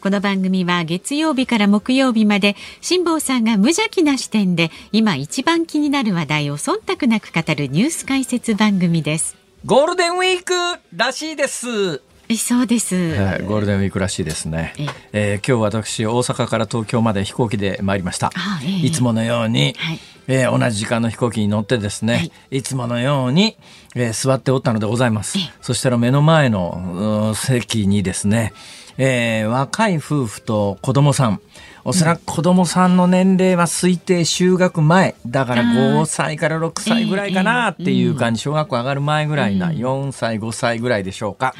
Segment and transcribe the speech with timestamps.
[0.00, 9.36] この番組は月曜日から木曜日まで辛坊さんが無邪気な視点で今一番気になる話題を忖度なく語るニュース解説番組です。
[9.64, 12.00] ゴールデンウィークらしいです。
[12.36, 14.72] そうです、はい、ゴールデンウィークらしいですね。
[15.12, 18.30] えー、今日私大阪から東京まで飛行機で参りました。
[18.62, 23.56] えー、いつものように、はい、えー、同じ時間の飛行機に乗ってですね、はい、いつものように、
[23.96, 25.38] えー、座っておったのでございます。
[25.60, 28.52] そしたら目の前の席にですね、
[28.98, 31.40] えー、若い夫婦と子供さん。
[31.84, 35.14] おそらく子供さんの年齢は推定就学前。
[35.26, 38.42] だから5歳から6歳ぐらいかなっていう感じ。
[38.42, 41.54] 小学校上がる前ぐらいな、4歳、5歳ぐらいでしょうか。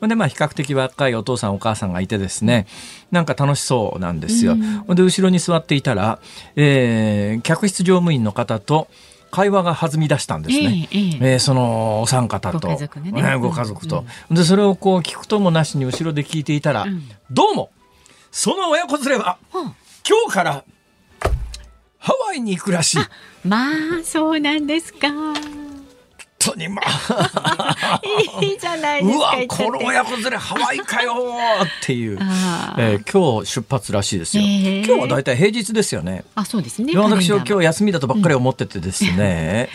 [0.00, 2.66] で、まあ、比較的若いお父さんお母さんがいてですね、
[3.10, 4.52] なんか楽しそうなんですよ。
[4.52, 6.20] うん、で、後ろに座っていたら、
[6.54, 8.88] えー、客室乗務員の方と、
[9.30, 10.88] 会話が弾み出したんですね。
[10.90, 17.70] えー、えー、そのお三方とご家族,、ねご家族と、うん、でそれをこう聞くともなしに後ろで聞いていたら、うん、どうも
[18.30, 20.64] その親子連れは、今日から
[21.98, 22.98] ハワイに行くらしい。
[23.48, 25.08] まあそうなんですか。
[26.46, 28.00] 当にまあ。
[28.42, 31.14] いいじゃないですかうわこの親子連れハワイかよ
[31.62, 32.18] っていう、
[32.78, 36.24] えー、今日出発らしいですよ、えー、今日はだいたい平日ですよね。
[36.34, 39.16] あそうですね私は今日休みだとばっかり思っててですね、うん、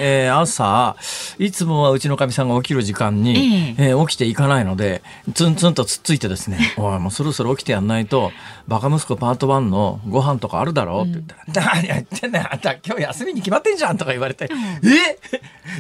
[0.05, 0.95] えー、朝
[1.39, 5.01] いつもはうちのかみさんが起きる時間に、えー、えー、起きていかないので
[5.33, 6.73] ツンツンとつっついてですね。
[6.77, 8.31] おいもうそろそろ起きてやんないと
[8.67, 15.17] バカ息子パート1のご飯とかあるだろうって言ったら、うん、何やってんだよあんた今日休みに決まってんじゃんとか言われて、うん、え？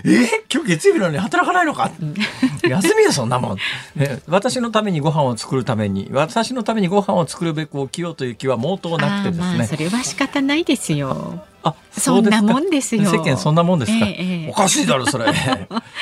[0.05, 0.43] え？
[0.51, 1.91] 今日月曜日なのに働かないのか。
[2.63, 3.57] 休みよそんなもん、
[4.27, 13.03] 私のためにご飯を作るために私のためにご飯を作るべく起きようという気は毛頭なくてですね、それは仕方ないですよあそんなもんですよ。
[13.09, 15.25] 世間そんなもんですか、ええ、おかしいだろそれ。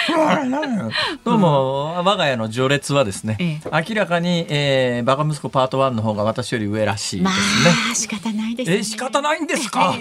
[1.26, 3.60] どうも我が家の序列はですね、え、
[3.90, 9.94] 明らかに、えー、バカ息子パート1の方が私より上らしいですね、まあ、仕方ないです、ね、え仕方ないんですか？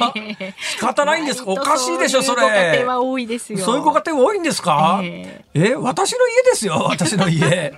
[0.61, 1.51] 仕方ないんですか？
[1.51, 2.43] おかしいでしょそれ。
[2.43, 3.59] そういうご家庭は多いですよ。
[3.59, 5.01] そういうご家庭多いんですか？
[5.03, 5.45] え。
[5.55, 7.75] え私の家ですよ私の家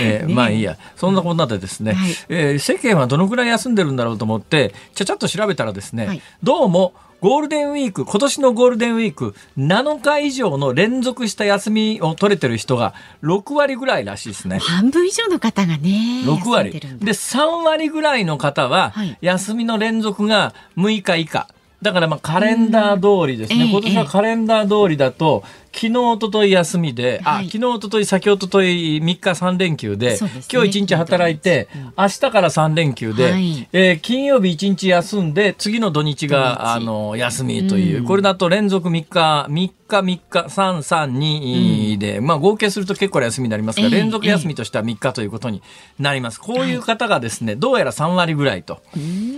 [0.00, 12.92] えー、まあいいやそんなこんなでですね、はい、えー、世間はどのぐらい休んでるんだろうと思ってちゃちゃっと調べたらですね、はい、どうもゴールデンウィーク、今年のゴールデンウィーク、7日以上の連続した休みを取れてる人が
[13.22, 14.58] 6割ぐらいらしいですね。
[14.58, 16.22] 半分以上の方がね。
[16.26, 16.70] 6割。
[16.70, 18.92] で、3割ぐらいの方は、
[19.22, 21.48] 休みの連続が6日以下。
[21.80, 23.70] だからまあカレンダー通りですね。
[23.70, 30.18] 今年はカレンダー通りだと、昨日おととい休みで、はい、あ昨日おととい先おととい3日3連休で、ね、
[30.52, 45.60] 今日1日働いて、うん、明日から3連休で、はい、えー、金曜日1日休んで次の土日があの休みという、うん、これだと連続3日3日3日332で、うん、まあ合計すると結構休みになりますが、えー、連続休みとしては3日ということに
[45.98, 46.40] なります。
[46.40, 48.80] こういう方がですね、どうやら3割ぐらいと。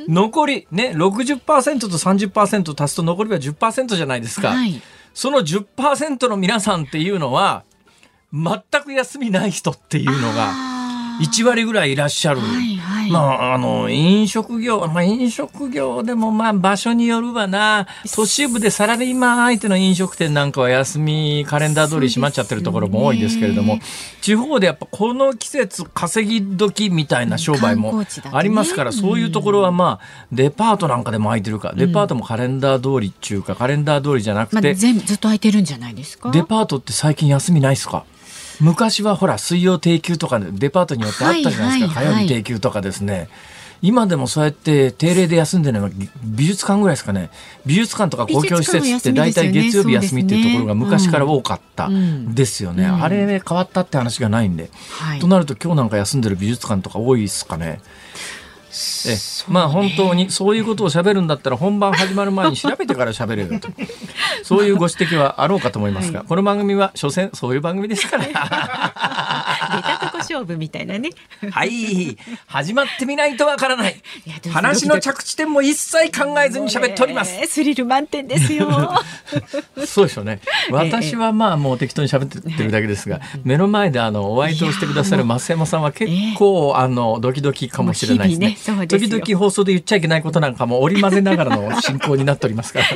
[0.08, 1.40] 残りね60%
[1.80, 4.48] と30%足すと残りは10%じゃないですか。
[4.48, 4.82] はい
[5.16, 7.64] その10%の皆さんっていうのは、
[8.34, 10.75] 全く休みない人っていうのが、
[11.20, 12.40] 1割ぐらいいらっしゃる。
[12.40, 17.86] はいはい、まあ、あの、飲食業、まあ、飲食業でも、まあ、場所によるわな。
[18.14, 23.82] 都市部でサラリーマン相手の飲食店なんかは休み、カレンダー通り閉まっちゃってるところも多いですけれども、ね、
[24.20, 36.30] 地方でやっぱこの季節稼ぎ時みたいな商売もありますから、ね、そういうところはまあ、デパートなんかでも空いてるか、デパートもカレンダー通りっていうか、カレンダー通りじゃなくて、まあ、全部ずっと空いてるんじゃないですか？
[36.30, 38.04] デパートって最近休みないですか？
[38.60, 43.28] 昔はほら水曜定休とかデパートによってあったじゃないですか、はいはいはい、火曜日定休とかですね。
[43.82, 45.90] 今でもそうやって定例で休んでるのは
[46.24, 47.30] 美術館ぐらいですかね。
[47.66, 57.80] 美術館とか公共施設って大体月曜日休みっていうところが昔から多かったですよね、うんうん、あれ変わったって話がないんで、はい、となると今日なんか休んでる美術館とか多いですかね
[58.70, 59.16] え
[59.48, 63.68] まあ本当にそういうことを喋るんだったら本番始まる前に調べてから喋れよと。
[64.42, 68.24] そういうご指摘はあろうかと思いますが、はい、この番組は所詮そういう番組ですから。
[68.24, 71.10] 出たとこ勝負みたいなね。
[71.50, 72.16] はい。
[72.46, 74.02] 始まってみないとわからない。
[74.50, 78.68] 話の着地点も一切考えずに喋っております、スリル満点ですよ
[79.86, 80.40] そうでしょうね。
[80.70, 88.86] 私はまあもう適当に喋ってるだけですが、目の前であのお相手をしてくださる増山さんは結構あのドキドキかもしれないですね。
[88.86, 92.86] 時々放送で言っちゃいけないことなんかも織り交ぜながらの進行になっておりますから、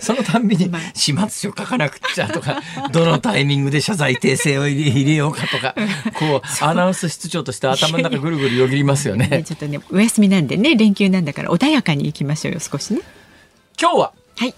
[0.00, 2.60] そのたんびに始末書書かなくちゃとか、
[2.92, 5.74] どのタイミングで謝罪訂正を入れようかとか、
[6.14, 9.42] こうアナウンス室長として頭の中ぐるぐるよぎりますよね。
[9.46, 13.00] ちょっとねお休みなんでね連休なんだから穏やかに行きましょうよ少しね。
[13.80, 14.54] 今日ははいはい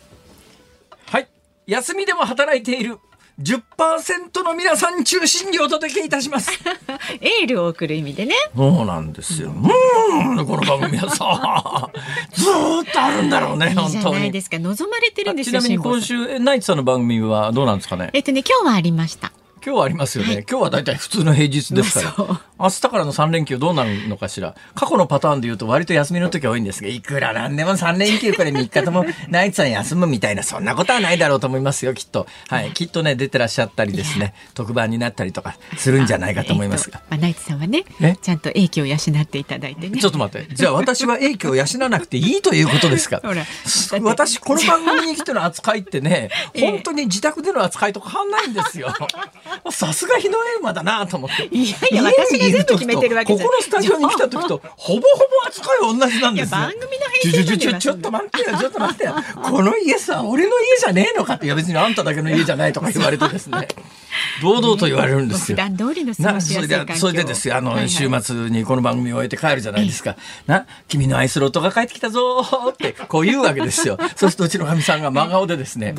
[1.66, 2.98] 休みでも働いている
[3.40, 6.50] 10%の皆さん中心にお届けいたします。
[7.20, 8.34] エールを送る意味でね。
[8.54, 9.50] そうなんですよ。
[9.50, 11.90] うん、この番組はさ、
[12.34, 14.20] ずっとあるんだろうね、本当に。
[14.20, 14.58] ないですか。
[14.58, 15.60] 望まれてるんですよ。
[15.60, 18.10] ちなみに今週、ナイツさんの番組はどうなんですかね？
[18.12, 19.32] えっとね、今日はありました。
[19.64, 24.54] 今日はありますよね、はい、今日はだいたい普通の平日ですから明日からの3連休どうなるのかしら？
[24.74, 32.26] 過去のパターンで言うと割と休みの時多いんですがいくらなんでも3連休これ3日ともナイツさん休むみたいなそんなことはないだろうと思いますよきっと。
[32.48, 32.70] はい。
[32.72, 37.84] きっとね出てらっしゃったりですね特番になったりとかするんじゃないかと思いますが、まあ、ナイツさんはね
[38.22, 39.98] ちゃんと英気を養っていただいてね。
[39.98, 40.54] ちょっと待って。
[40.54, 43.20] じゃあ私は英気を養わなくていいということですか？
[44.02, 48.92] 私この番組に来ての扱いってね 本当に自宅での扱いと変わんないんですよ。
[49.70, 51.46] さすが日の絵馬だなと思って。
[51.54, 56.58] いやいや、私が全部決めてるわけじゃここのスタジオに来た時と、 ほぼほぼ扱い同じなんですよ。
[56.58, 56.88] 番組の
[57.22, 59.14] 編集ちょ、っと待ってよ、 ちょっと待ってよ。
[59.42, 63.68] この家さ、俺の家じゃねえのかって、いや別にあんただけの家じゃないとか言われてですね。
[64.42, 65.56] 堂々と言われるんですよ。
[65.56, 70.16] 普段通りの過ごしやすい環境それでですよ、あの、はいはい、週末にこの番組を終えて帰るじゃないですか。
[70.46, 73.98] な、君の愛する夫が帰ってきたぞって、こう言うわけですよ。
[74.16, 75.94] そうするとうちのかみさんが真顔でですね、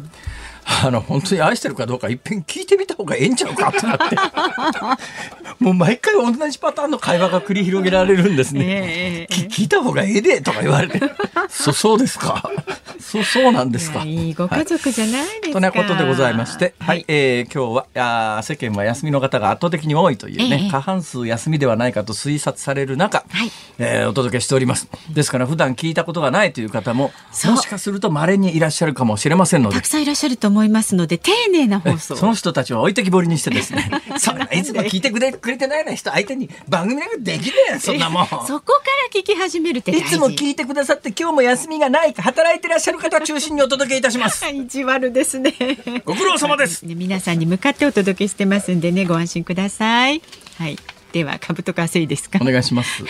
[0.65, 4.15] あの本当に愛してるかどうか一遍聞いてみた方がええんちゃうかってなって。
[5.59, 10.99] もう毎回同じパターンの会話が繰り広げられるんですね、えー、聞いた方がええでとか言われて
[11.49, 12.43] そそうですか。
[12.99, 14.03] そうそうなんですか。
[14.03, 24.87] いいご家族じゃないですか、はい、ということでございまして、はい、はい、えー、今日はあ世間は休みの方が圧倒的に多いというね、えー、過半数休みではないかと推察される中、はい、えー、お届けしております。
[25.11, 27.11] ですから普段聞いたことがないという方も
[27.45, 29.75] もしかすると稀にいらっしゃるかもしれませんので。
[29.75, 32.15] たくさんいらっしゃると思いますので丁寧な放送。
[32.15, 33.89] その人たちは置いてきぼりにしてですね
[34.19, 38.27] そんないつも聞いてくれくれてないな人相手に番組なんかできねえそんなもん。
[38.27, 38.83] そこか
[39.13, 44.45] ら聞き始めるっていつも聞いてくださって今日も休みがないか働いてらっしゃる方中心にお届けいたします。
[44.47, 45.53] 意地悪ですね。
[46.05, 46.85] ご苦労様です。
[46.85, 50.21] 皆さんに向かってお届けしてますんでねご安心ください。
[50.57, 50.77] はい
[51.13, 52.39] では株と稼いですか？
[52.41, 53.03] お願いします。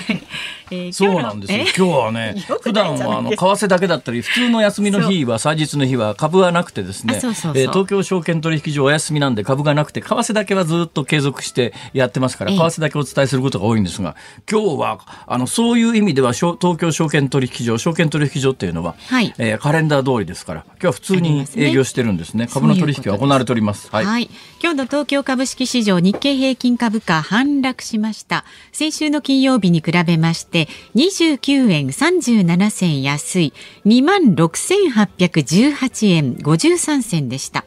[0.69, 1.87] えー、そうなんですよ。
[1.87, 7.15] 今日はね、 普段はあの為替だけだったり、普通の休みの日は祭日の日は株はなくてですね、
[7.55, 14.15] え東京証券取引所お休みなんで株がなくて、為替だけはずっと継続してやってますから、為替だけお伝えすることが多いんですが、
[14.51, 22.47] 今日はあのそういう意味では東京証券取引所、証券取引所っていうのは、はい、えー、カレンダー通りですから、今日は普通に営業してるんですね。
[22.47, 23.89] すね株の取引は行われております。
[23.91, 24.29] はい、はい、
[24.61, 28.43] 今日の東京株式市場日経平均株価反落ししました。
[28.71, 33.53] 先週の金曜日に比べまして29円37銭安い
[33.85, 37.65] 2万6818円53銭でした。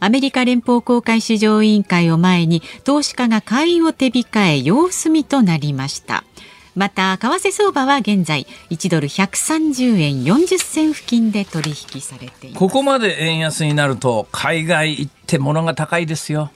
[0.00, 6.24] アメリカ連邦公開市場委員会を前に投資家が買いを手控え様子見となりました。
[6.74, 16.50] また為替相場は現在1ドル130円40銭付近で取引されていますここまで円安になると海外行って物が高いですよ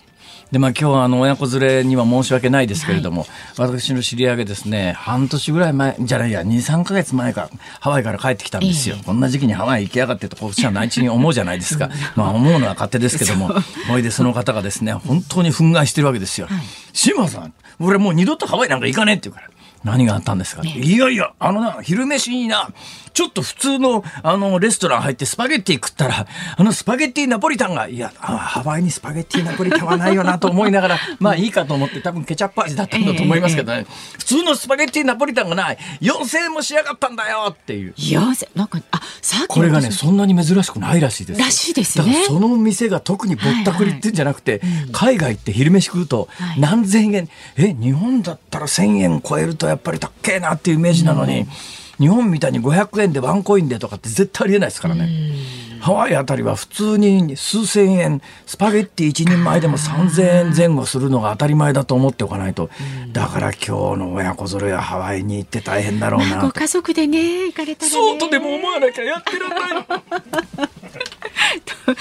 [0.52, 7.50] でまあ今日はあの親子連れには申し訳ないですけれども、はい、私の知り合いがですね半年ぐらい前じゃないや23か月前か
[7.80, 11.90] ハワイから帰ってきたんですよ、えー、こんな時期にハワイ行きやがってとこっちは内地に思うじゃないですか。
[12.16, 13.50] まあ思うのは勝手ですけども。
[13.88, 16.46] ほいでその方がですね本当に憤慨してるわけですよ。
[16.46, 16.62] はい、
[16.92, 19.48] 島さん俺もう二度とハワイなんか行かねえって言うから
[19.88, 22.70] 何があったんですか、ね、いやいやあのな昼飯にな。
[23.14, 26.26] ちょっと普通の、あの、レストラン入ってスパゲッティ食ったら、
[26.56, 37.94] あのスパゲッティナポリタンが、いや、ハワイにスパゲッティナポリタンはないよなと思いながら、 まあいいかと思って多分ケチャップ味だったんだと思いますけどね、えー、普通のスパゲッティナポリタンがない、4000円もしやがったんだよっていう。
[37.96, 38.20] いや、
[38.54, 41.40] なんか、あ、さっきこれがね、そんなに珍しくないらしいです。
[41.40, 42.04] らしいですね。
[42.06, 46.28] だからその店が特にぼったくりってんじゃなくて、はいはい海外って昼飯食うと
[46.58, 51.48] 何千円、はい、え、日本だったら1000円超えるとやっぱり高えなっていうイメージなのに、うん。
[51.98, 55.08] 日本みたいに500円でワンコインでとかって絶対ありえないですからね。
[55.80, 62.68] ハワイあたりは普通に数千円スパゲッティ一人前でも3,000円前後するのが当たり前だと思っておかないと。
[63.12, 70.68] だから今日の親子連れはハワイに行って大変だろうなご家族でね行かれたら、ね、そうとでも思わなきゃやってらんない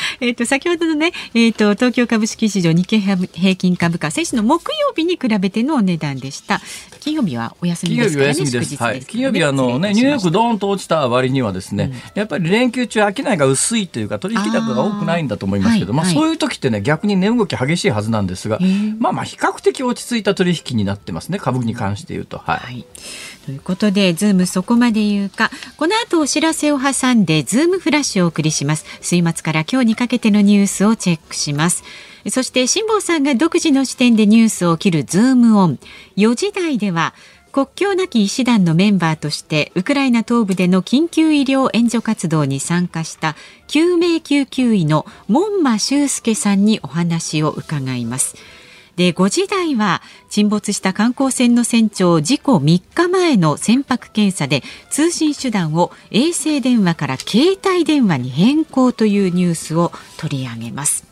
[0.21, 6.61] えっと先ほどのね、えっ、ー、と東京株式市場日経平均株価先週の木曜日に比べてのお値段でした。
[6.99, 8.15] 金曜日はお休みですね。
[8.15, 8.75] 金曜日は休みです。
[8.83, 9.01] はい。
[9.01, 18.59] 金曜日あのねニューヨークドーンと落ちた割にはですね、うん、やっぱり連休中商いが薄いというか取引高が多くないんだと思いますけど、まあ、そういう時ってね逆に値動き激しいはずなんですが、
[18.99, 22.37] まあまあ比較的落ち着いた取引になってますね株に関して言うと。
[22.37, 22.57] はい。
[22.57, 22.85] はい
[23.47, 25.51] ということで、ズームそこまで言うか。
[25.77, 28.83] この後お知らせを挟んで、ズームフラッシュをお送りします。
[28.99, 31.85] 週末から今日にかけてのニュースをチェックします。
[32.29, 35.79] そして、辛坊さんが独自の視点でニュースを切るズームオン。
[36.17, 37.13] 4時台では、
[37.53, 43.35] 国境なき医師団のメンバーとしてウクライナ東部での緊急医療援助活動に参加した
[43.67, 48.35] 救命救急医の門馬修介さんにお話を伺います。
[48.97, 61.05] で5時台は沈没した観光船の船長事故3日前の船舶検査で通信手段を衛星電話から携帯電話に変更というニュースを取り上げます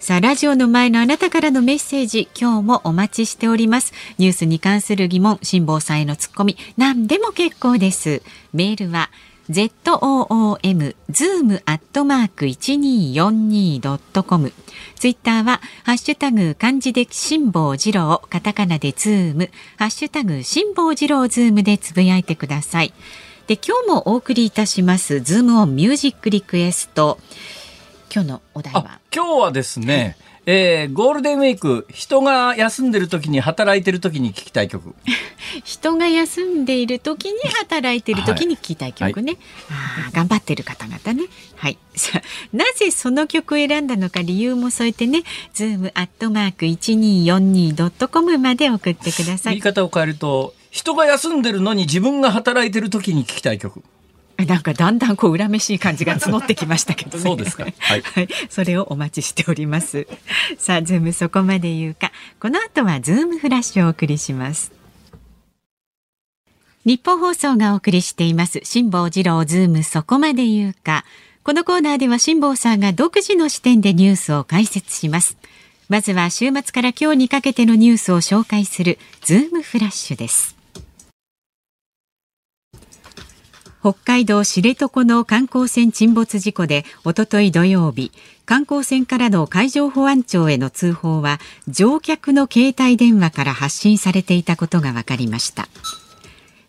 [0.00, 3.92] さあ、ラジオの前のあなたからのメッセージ、今日もお待ちしております。
[4.18, 8.22] ニュースに関する疑問、辛坊さんへのツッコミ、何でも結構です。
[8.52, 9.10] メールは、
[9.48, 14.52] zoom zoom アットマーク 1242.com
[14.96, 19.50] ツイッターはハッシュタグ漢字で辛坊治郎カタカナでズーム。
[19.78, 22.92] ハッシュタグ辛坊治郎ズームでつぶやいてください。
[23.46, 27.18] で今日もお送りいたしますズームオンミュージックリクエスト
[28.12, 28.98] 今日のお題は？
[29.14, 30.16] 今日はですね、
[30.48, 34.94] えー、ゴールデンウィーク人が休んでる時に働いてる時に聞きたい曲。
[35.64, 39.36] 人が休んでいる時に働いてる時に聞きたい曲ね、
[39.68, 41.28] はい、あ頑張ってる方々ね。
[41.56, 41.78] はい。
[42.52, 49.54] なぜその曲を選んだのか理由も添えてねズームアットマーク 1242.com まで送ってください。
[49.54, 53.82] 言い方を変えると人が休んでるのに自分が働いてる時に聞きたい曲
[54.44, 57.24] なんかだんだんこう恨めしい感じが募ってきましたけどね。
[57.24, 57.64] そうですか。
[57.78, 58.28] はい、はい。
[58.50, 60.06] それをお待ちしております。
[60.58, 62.12] さあ、ズームそこまで言うか。
[62.38, 64.72] この後はズームフラッシュをお送りします。
[66.84, 68.60] ニッポン放送がお送りしています。
[68.62, 71.04] 辛坊治郎ズームそこまで言うか。
[71.42, 75.36] このコーナーでは辛坊さんが独自の視点でニュースを解説します。
[75.88, 80.55] まずは週末から今日にかけてのニュースを紹介するズームフラッシュです。
[83.86, 88.10] 北海道知床の観光船沈没事故でおととい土曜日
[88.44, 91.38] 観光船からの海上保安庁への通報は
[91.68, 95.68] 乗客の携帯電話から発信されていたことが分かりました。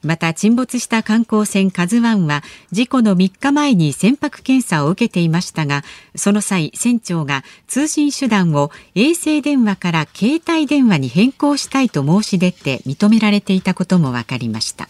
[0.03, 5.83] また沈没した観光船カズワンは事故の3日前に船舶検査を受けていましたが
[6.15, 14.87] その際船長が通信手段を衛星電話から携帯電話に変更したいと申し出て認められていたことも分かりました。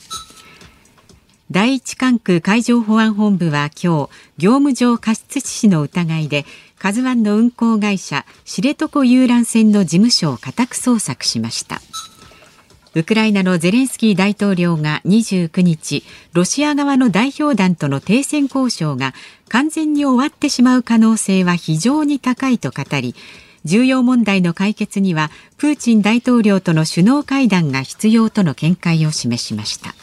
[1.50, 6.46] 第一管区海上保安本部は今日業務上過失致死の疑いで
[6.78, 11.82] カズワンの運航会社知床遊覧船の事務所を家宅捜索しました。
[12.96, 19.14] ウクライナのゼレンスキー大統領が29日ロシア側の代表団との停戦交渉が
[19.50, 23.14] 完全に終わってしまう可能性は非常に高いと語り
[23.66, 29.94] 重要問題の解決にはプーチン大統領との首脳会談が必要との見解を示しました。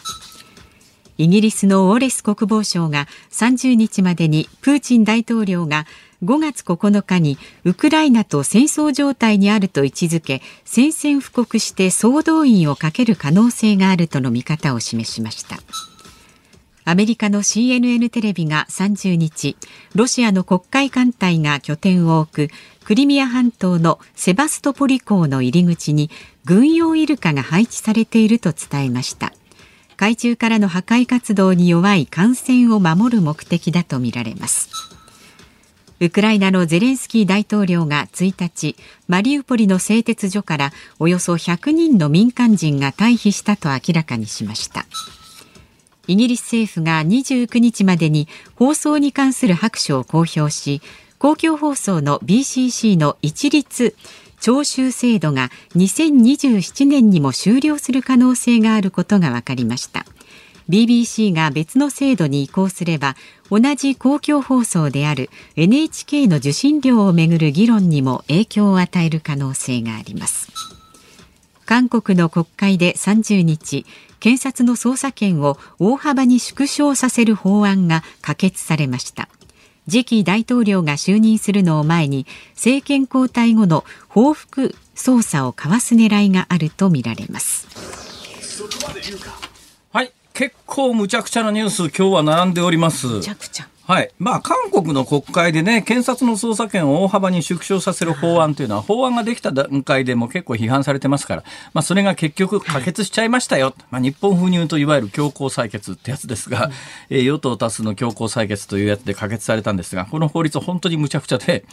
[1.16, 5.87] イギリスのウォレス国防相が30日までにプーチン大統領が
[6.25, 15.59] 5月9日にウクライナと戦争状態にあると位置づけ宣戦布告して総動員をかける可能性があるとの見方を示しました。
[16.87, 19.56] アメリカの CNN テレビが30日
[19.94, 22.54] ロシアの黒海艦隊が拠点を置く
[22.85, 26.11] クリミア半島のセバストポリ港の入り口に
[26.44, 29.33] 軍用イルカが配置されていると伝えました。
[29.96, 34.70] 海中からの破壊活動に弱い艦船を守る目的だとみられます。
[36.00, 44.86] ウクライナのゼレンスキー大統領が1日マリウポリの製鉄所からおよそ100人の民間人が退避したと明らかにしました。
[46.06, 50.82] イギリス政府が29日までに放送に関する白書を公表し
[51.18, 53.96] 公共放送の BCC の一律
[54.44, 60.04] 徴収制度が2027年にも終了する可能性があることが分かりました。
[60.68, 63.16] BBC が別の制度に移行すれば
[63.50, 70.52] 同じ公共放送である NHK の受信料をめぐる議論にも影響を与える可能性があります。
[71.64, 73.86] 韓国の国会で30日
[74.20, 79.30] 検察の捜査権を大幅に縮小させる法案が可決されました。
[79.88, 87.66] 次期大統領が就任するのを前に政権交代後の報復捜査をかわす狙いがあるとみられます。
[89.92, 93.06] はい結構むちゃくちゃなニュース今日は並んでおります。
[93.06, 94.10] むちゃくちゃはい。
[94.18, 103.74] まあ、韓国の国会でね、検察の捜査権を大幅に縮小させる法案というのは、法案ができた段階でも結構批判されてますから、まあ、それが結局可決しちゃいましたよ。
[103.90, 106.70] まあ、日本風に言うといわゆる強行採決ってやつですが、
[107.10, 111.66] え与党多数の強行採決というやつで可決されたんですが、この法律は本当にむちゃくちゃで、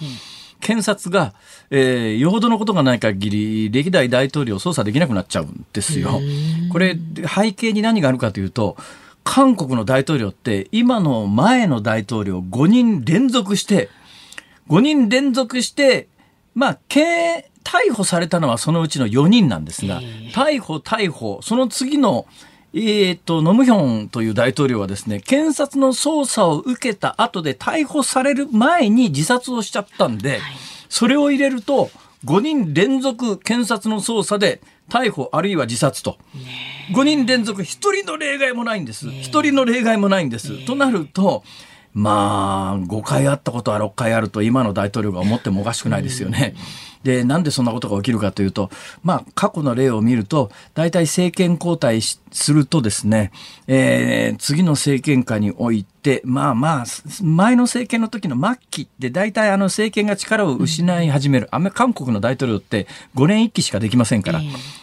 [0.59, 1.33] 検察が、
[1.69, 6.19] えー、よほどのことがない限り、歴代大統領を捜査できなくなっちゃうんですよ。
[6.71, 6.97] これ、
[7.33, 8.75] 背景に何があるかというと、
[9.23, 13.89] 韓国の大統領って今の前の大統領5人連続して、
[14.69, 16.07] 5人連続して、
[16.55, 20.01] まあ、逮捕されたのはそのうちの4人なんですが、
[20.33, 22.25] 逮捕、逮捕、その次の、
[22.73, 30.39] えと、ノムヒョンという大統領はですね、検察の捜査を受けた後で逮捕される前に自殺をしちゃったんで、
[30.89, 31.89] それを入れると、
[32.25, 34.61] 5人連続検察の捜査で
[34.91, 36.17] 逮捕あるいは自殺と。
[36.93, 39.07] 5人連続1人の例外もないんです。
[39.07, 40.65] 1人の例外もないんです。
[40.65, 41.43] となると、
[41.93, 46.55] まあ、5回あったことは6回あると今の大統領が思ってもおかしくないですよね。
[47.03, 48.69] で、なんでそんなことが起きるかというと、
[49.03, 53.31] まあ、過去の例を見ると、大体政権交代するとですね、
[53.67, 56.85] えー、次の政権下において、まあまあ、
[57.21, 61.49] 前の政権の時の末期って大体あの政権が力を失い始める。
[61.51, 64.41] うん、韓国の大統領って5年1期しかできませんから、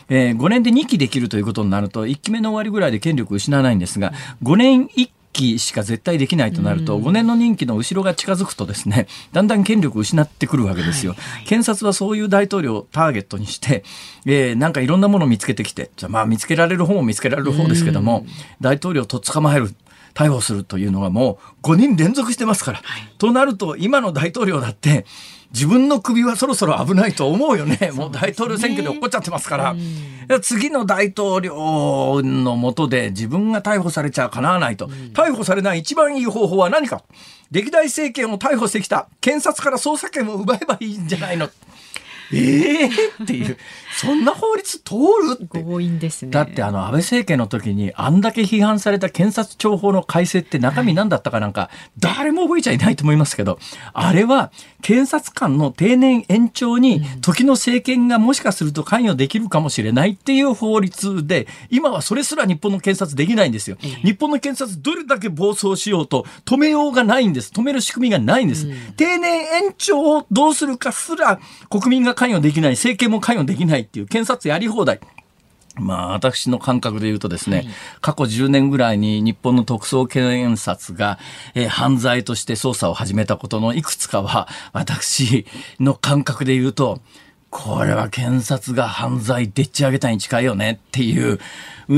[0.08, 11.14] えー、5年で2期できるということになると、1期目の終わりぐらいで権力を失わないんですが、5年1期しか絶対できないとなると、5年の任期の後ろが近づくとですね、 だんだん権力を失ってくるわけですよ。
[11.46, 13.84] 検察はそういう大統領をターゲットにして、
[14.26, 18.26] えー、なんかいろんなものを見つけてきて、じゃまあ見つけられる方も見つけられる方ですけども、
[18.60, 19.74] 大統領と捕まえる。
[20.14, 22.80] 逮捕するというのがもう5人連続してますから。
[22.82, 25.06] はい、となると、今の大統領だって、
[25.52, 27.90] 自分の首はそろそろ危ないと思うよね。
[27.94, 29.70] もう大統領選挙で起こっちゃってますから。
[29.72, 34.86] うん、次の大統領のもとで自分が逮捕されちゃかなわないと。
[34.86, 37.02] うん、逮捕されない一番いい方法は何か。
[37.50, 41.48] 歴代政権を逮捕してきた検察から捜査権を奪えばいいんじゃないの。
[42.32, 43.56] ええー、っていう、
[44.00, 44.94] そんな法律通
[45.38, 45.62] るって。
[45.62, 46.30] 強引ですね。
[46.30, 53.58] だってあの安倍政権の時にあんだけ批判された検察庁法の改正って中身何だったかなんか、誰も覚えちゃいないと思いますけど、
[53.92, 54.50] あれは
[54.82, 63.76] 検察官の定年延長に時の政権がもしかすると関与できるかもしれないっていう法律で、今はそれすら日本の検察できないんですよ。
[64.04, 67.50] 日本の検察どれだけ暴走しようと止めようがないんです。
[67.52, 68.66] 止める仕組みがないんです。
[68.96, 74.98] 定年延長をどうするかすら国民が関与できない、政権も関与できないっていう検察やり放題。
[75.76, 77.68] まあ、私の感覚で言うとですね、
[78.00, 81.20] 過去10年ぐらいに日本の特捜検察が、
[81.54, 85.46] えー、犯罪として捜査を始めたことのいくつかは、私
[85.78, 87.00] の感覚で言うと、
[87.50, 91.38] これは検察が犯罪でっち上げたに近いよねっていう、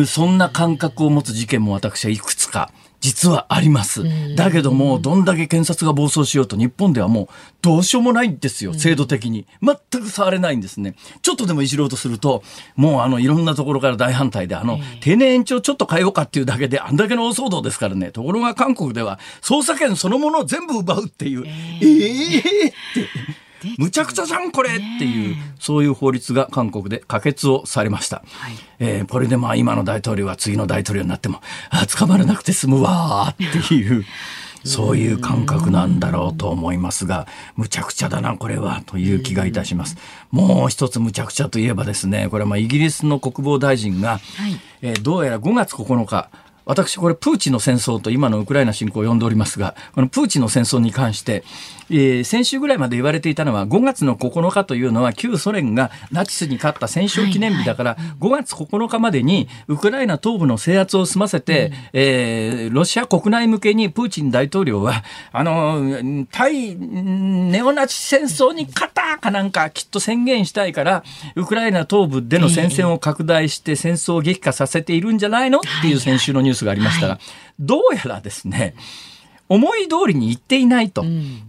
[0.05, 4.05] そんな感覚を持つ事件も私はいくつか実はあります。
[4.37, 7.29] だけども、どんだけ検察が暴走しようと日本ではもう
[7.63, 9.47] どうしようもないんですよ、制度的に。
[9.63, 10.95] 全く触れないんですね。
[11.23, 12.43] ちょっとでもいじろうとすると、
[12.77, 18.11] もうあのいろんなところから大反対で、あの、定年延長ちょっと変えようかっていうだけであんだけの大騒動ですからね。
[18.11, 23.50] ところが韓国では捜査権そのものを全部奪うっていう、えー、えー、って。
[23.79, 34.05] むちゃくちゃじゃんこれっていうそういう法律が韓国で可決をされました、はい、えー、これでまあ今の大統領は次の大統領になってもあ捕まらなくて済むわっていう。
[34.65, 39.97] そういう感覚なんだろうと思いますが、むちゃくちゃだな、これは、という気がいたします。
[40.31, 46.29] もう一つむちゃくちゃといえばですね、これはまあイギリスの国防大臣が、はい、えー、どうやら5月9日、
[46.67, 51.43] 私これプーチンの戦争と今のウクライナ侵攻を呼んでおりますが、このプーチンの戦争に関して、
[51.91, 75.59] えー、先週ぐらいまで言われていたのは5月の9日というのは旧ソ連がナチスに勝った戦勝記念日だから、5月9日までにウクライナ東部の制圧を済ませて、えー、ロシア国内向けにプーチン大統領は、あの、対ネオナチ戦争に勝ったかなんかきっと宣言したいから、ウクライナ東部での戦線を拡大して戦争を激化させているんじゃないの？
[75.59, 77.19] っていう先週のニュースがありましたが、
[77.59, 78.75] どうやらですね、
[79.51, 81.05] 思い通りにいっていないと。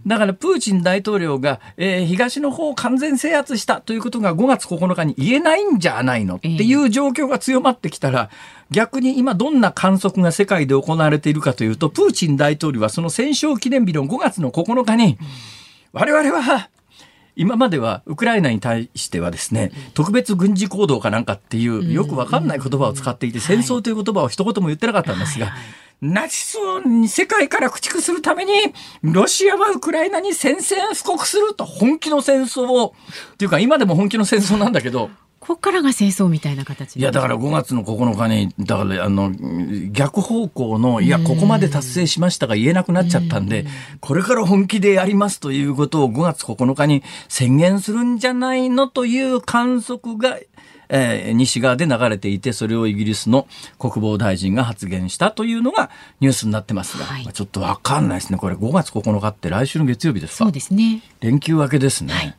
[0.06, 6.36] だからプーチン大統領が、えー、東の方を完全制圧したということが5月9日に言えないんじゃないの？
[6.36, 8.28] っていう状況が強まってきたら、
[8.72, 15.16] 逆に今どんな観測が世界で行われているかというと、プーチン大統領はその戦勝記念日の5月の9日に、
[15.92, 16.70] 我々は
[17.36, 25.52] 今まではウクライナに対してはですね、特別軍事行動かなんかっていうよくわかんない言葉を使っていて、戦争という言葉を一言も言ってなかったんですが、
[26.02, 28.52] ナチスを世界から駆逐するために、
[29.02, 32.94] ロシアはウクライナに宣戦布告すると本気の戦争を、
[33.34, 39.32] っていうか今でも本気の戦争なんだけど、ここからが戦争みたいな形いやだから5月の9日にだからあの
[39.90, 43.66] 逆方向のいやここまで達成しましたが言えなくなっちゃったんで
[44.00, 50.38] これから本気でやりますということを5月9日に宣言するんじゃないのという観測が
[50.94, 58.38] えー、西側で流れていて、それをイギリスの国防大臣が発言したというのがニュースになってますが、はい、ちょっとわかんないですね。
[58.38, 60.44] これ5月9日って来週の月曜日ですか？
[60.44, 61.02] そうですね。
[61.20, 62.12] 連休明けですね。
[62.12, 62.36] はい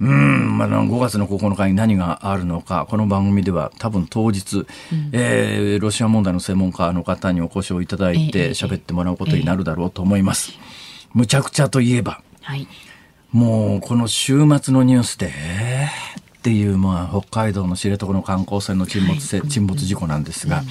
[0.00, 4.66] うん、まあ、5月の9日に何があるのか、この番組では多分当日、うん、
[5.12, 10.58] えー、ロシア問題の専門家の方にお越しをいただいて喋ってもらうことになるだろうと思います。
[11.12, 12.66] むちゃくちゃといえば、はい、
[13.30, 20.66] もうこの週末のニュースで、えー、っていう、まあ、北海道の知床の観光船の沈没,、はい、沈没事故なんですが、うん、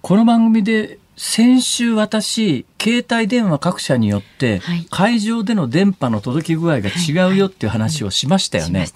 [0.00, 8.88] この番組で先週私携帯電話各社によって、会場での電波の届き具合が違うよっていう話をしましたよね。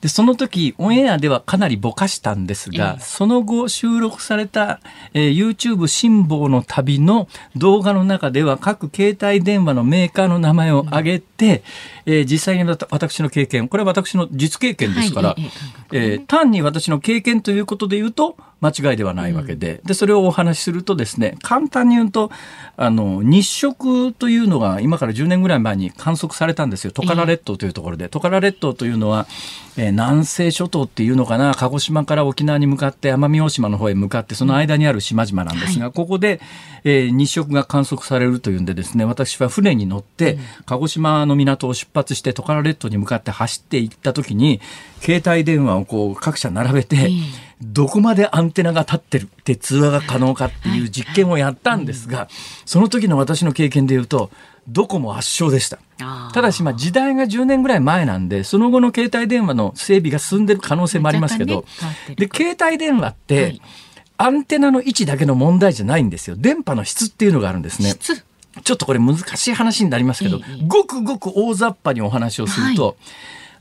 [0.00, 4.80] でその時オンエアではかなりぼかしたんですが、その後収録された、
[5.14, 11.62] えー、YouTube 辛抱の旅の動画の中では各携帯電話のメーカーの名前を挙げて、
[12.06, 15.50] うん、えー、実際に私の経験これは私の実経験ですから、はい、
[15.92, 19.80] えー、単に私の経験ということで言うと間違いではないわけで。
[19.80, 22.30] うん、でそれをお話しするとですね簡単に言うと
[22.76, 26.92] あの日食というのが今から10年ぐらい前に観測されたんですよ。
[26.92, 29.26] トカラ列島というところで、トカラ列島というのは、
[29.76, 36.40] えー、南西諸島っていうのかな鹿児島から沖縄に向かって奄美大島の方へ向かってその間にある島々なんですが、はい、ここで、
[36.84, 44.60] えー、日食が観測されるというんでですね私は船に乗って鹿児島の港を出発してトカラ列島に向かって走っていった時に
[45.00, 47.10] 携帯電話をこう各社並べて、
[47.62, 52.28] どこまでアンテナが立ってるって通話が可能かっていう実験をやったんですが、
[52.66, 54.30] その時の私の経験で言うと、
[54.68, 55.78] どこも圧勝でした。
[56.32, 61.64] ただし、まあ、時代が10年ぐらい前なんで、その後の携帯電話の整備が進んでる可能性もありますけど、
[62.08, 63.62] ね、で、携帯電話って、はい、
[64.18, 66.36] アンテナの位置だけの問題じゃないんですよ。
[66.36, 67.94] 電波の質っていうのがあるんですね。
[67.94, 72.96] ちょっとこれ難しい話になりますけど、ごくごく大雑把にお話をすると、はい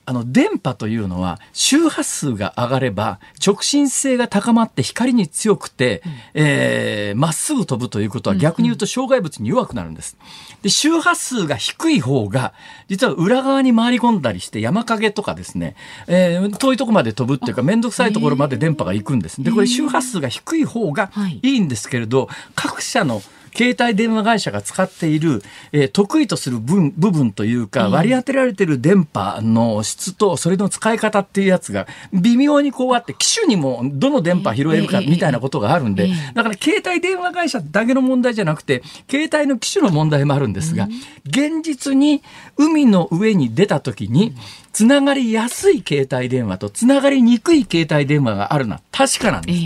[0.06, 10.18] あの電波というのは周波数が上がれば直進性が高まって光に強くてま、えー、っすぐ飛ぶということは逆に言うと障害物に弱くなるんです。
[10.64, 12.54] で周波数が低い方が
[12.88, 15.76] 実は裏側に回り込んだりして山陰とかですね、
[16.08, 19.42] えー、遠いとこまで飛ぶっていうか面倒くさいところまで電波が行くんです。
[19.44, 21.12] でこれ周波数が低い方が
[21.42, 23.22] いいんですけれど各社の
[23.56, 40.88] 携帯電話会社が使っている、えー、得意とする分部分というか、割り当てられてる電波の質とそれの使い方っていうやつが微妙にこうあって機種にもどの電波拾えるかみたいなことがあるんで、だから携帯電話会社だけの問題じゃなくて携帯の機種の問題もあるんですが、
[41.26, 42.24] 現実に
[42.58, 44.36] 海の上に出た時に
[44.72, 49.60] つながりやすい携帯電話とつながりにくい携帯電話があるのは確かなんです。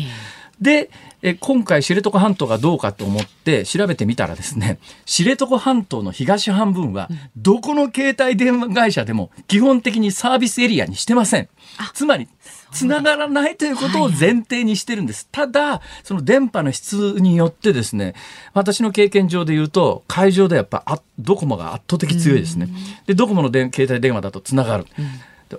[0.59, 0.89] で
[1.21, 11.49] え今回知床半島がどうかと思って調べてみたらですね知床半島の東半分はどこの携帯電話会社でも基本的にサービスエリアにしてません。
[11.93, 12.27] つまり
[12.75, 15.27] つながらないということを前提にしてるんです。
[15.31, 18.13] ただ、その電波の質によってですね、
[18.53, 22.67] 私の経験上で言うと、会場でやっぱあドコモが圧倒的強いですね。
[23.07, 24.85] で、ドコモの携帯電話だとつながる。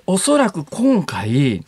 [0.06, 1.64] おそらく今回、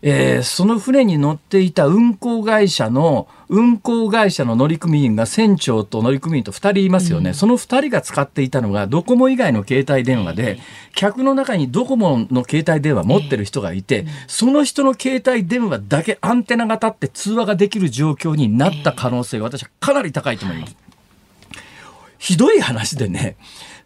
[0.00, 10.58] えー、その船に乗っていた運航会社の運航会社の乗組員が船長と乗組員と2人いますよね、うん、その2人が使っていたのがドコモ以外の携帯電話で、
[10.94, 20.76] 客の中にドコモの携帯電話持ってる人がいて、その人の携帯電話だけアンテナが立って通話ができる状況になった可能性が私はかなり高いと思います。
[22.18, 23.36] ひどい話でね、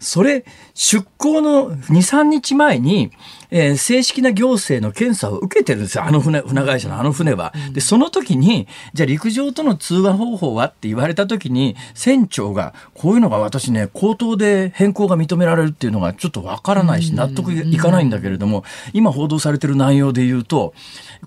[0.02, 3.12] それ、出港の2、3日前に、
[3.50, 6.04] えー、正式な行政の検査を受けてるんですよ。
[6.04, 7.52] あの船、船会社のあの船は。
[7.72, 20.74] で、その時に、じゃあ陸上との通話方法はって言われた時に、船長が、こういうのが私ね、口頭で変更が認められるっていうのがちょっとわからないし、納得いかないんだけれども、今報道されてる内容で言うと、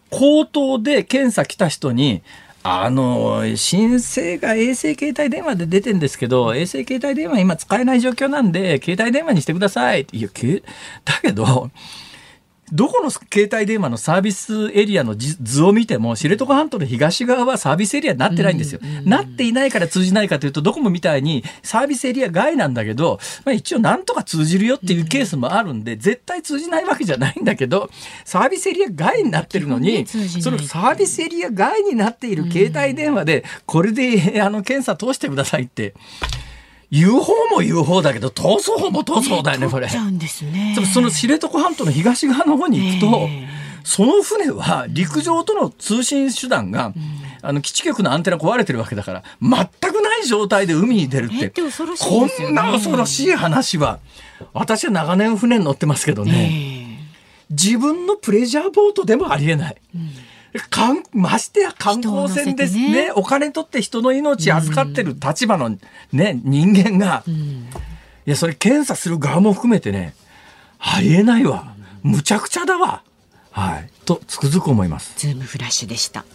[0.09, 2.23] 口頭で検査来た人に、
[2.67, 10.07] あの、申請が衛星携帯電話で出てんですけど、衛星携帯電話今使えない状況なんで、携帯電話にしてください。
[10.11, 10.29] いや、
[11.05, 11.69] だけど、
[12.71, 18.81] どこの携帯電話のサービスエリアの図を見ても知床半島の東側はサービスエリアになってないんですよ。
[19.03, 27.89] なっていないから通じないかというとどこもみたいにサービスエリア外なんだけど、まあ、一応なんとか通じるよっていうケースもあるんで絶対通じないわけじゃないんだけど
[28.23, 35.93] サービスエリア外になってるのにそのサービスエリア外になっている携帯電話でこれであの検査通してくださいって。
[36.91, 39.87] 言う方も言う方だけど通す方も通す方だよねこれ。
[40.45, 40.75] ね。
[40.85, 43.29] その知床半島の東側の方に行くと、
[43.83, 46.93] その船は陸上との通信手段が、
[47.41, 51.51] あの基地局のアンテナ壊れてるわけだから全くない状態で海に出るって、ね、
[51.99, 53.99] こんな恐ろしい話は
[54.53, 56.99] 私は長年船に乗ってますけどね、
[57.49, 59.75] 自分のプレジャーボートでもありえない。
[59.95, 60.09] うん
[60.59, 65.77] かんましてや観光船ですね、ね、お金取って人の命預かってる立場の、
[66.11, 67.67] ね、人間が、うん、い
[68.25, 70.13] やそれ検査する側も含めてね
[70.79, 73.01] ありえないわ、むちゃくちゃだわ。
[73.51, 73.89] はい。
[74.05, 75.13] とつくづく思います。
[75.17, 76.25] ズームフラッシュでした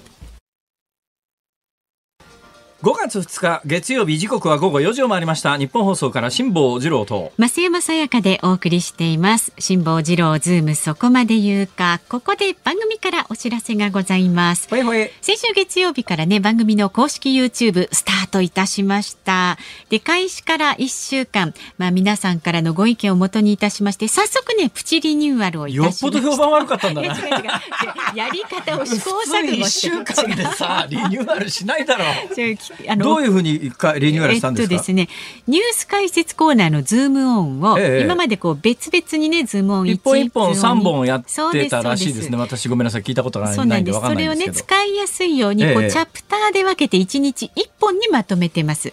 [2.82, 5.58] 5月2日月曜日時刻は午後4時を回りました。
[5.58, 7.30] 日本放送から辛坊治郎と。
[7.38, 9.52] 増山さやかでお送りしています。
[9.58, 12.00] 辛坊治郎ズームそこまで言うか。
[12.08, 14.66] ここで番組からお知らせがございます。
[14.70, 19.58] ほいほい先週月曜日からね番組の公式 YouTube スタートいたしました。
[19.90, 21.52] で開始から1週間。
[21.76, 27.08] まあ皆さんからのご意見をもとにいたしまして早速ねプチリニューアルをいたしまよっぽど評判悪かったんだな。
[28.16, 32.06] やり方を試行錯誤して1週間でさリニューアルしないだろう
[32.88, 35.08] あのどういうふうにリニューアルしたんですか、えっとですね、
[35.46, 42.36] ニュース解説コーナーのズームオンを、ええ、今までこう別々にねズームオン一本一本三本やってたらしいですね。
[42.36, 43.02] 私ごめんなさい。
[43.02, 48.92] 聞いたことがないんでそれをね使いやすいようにこう、チャプターで分けて一日一本にまとめてます。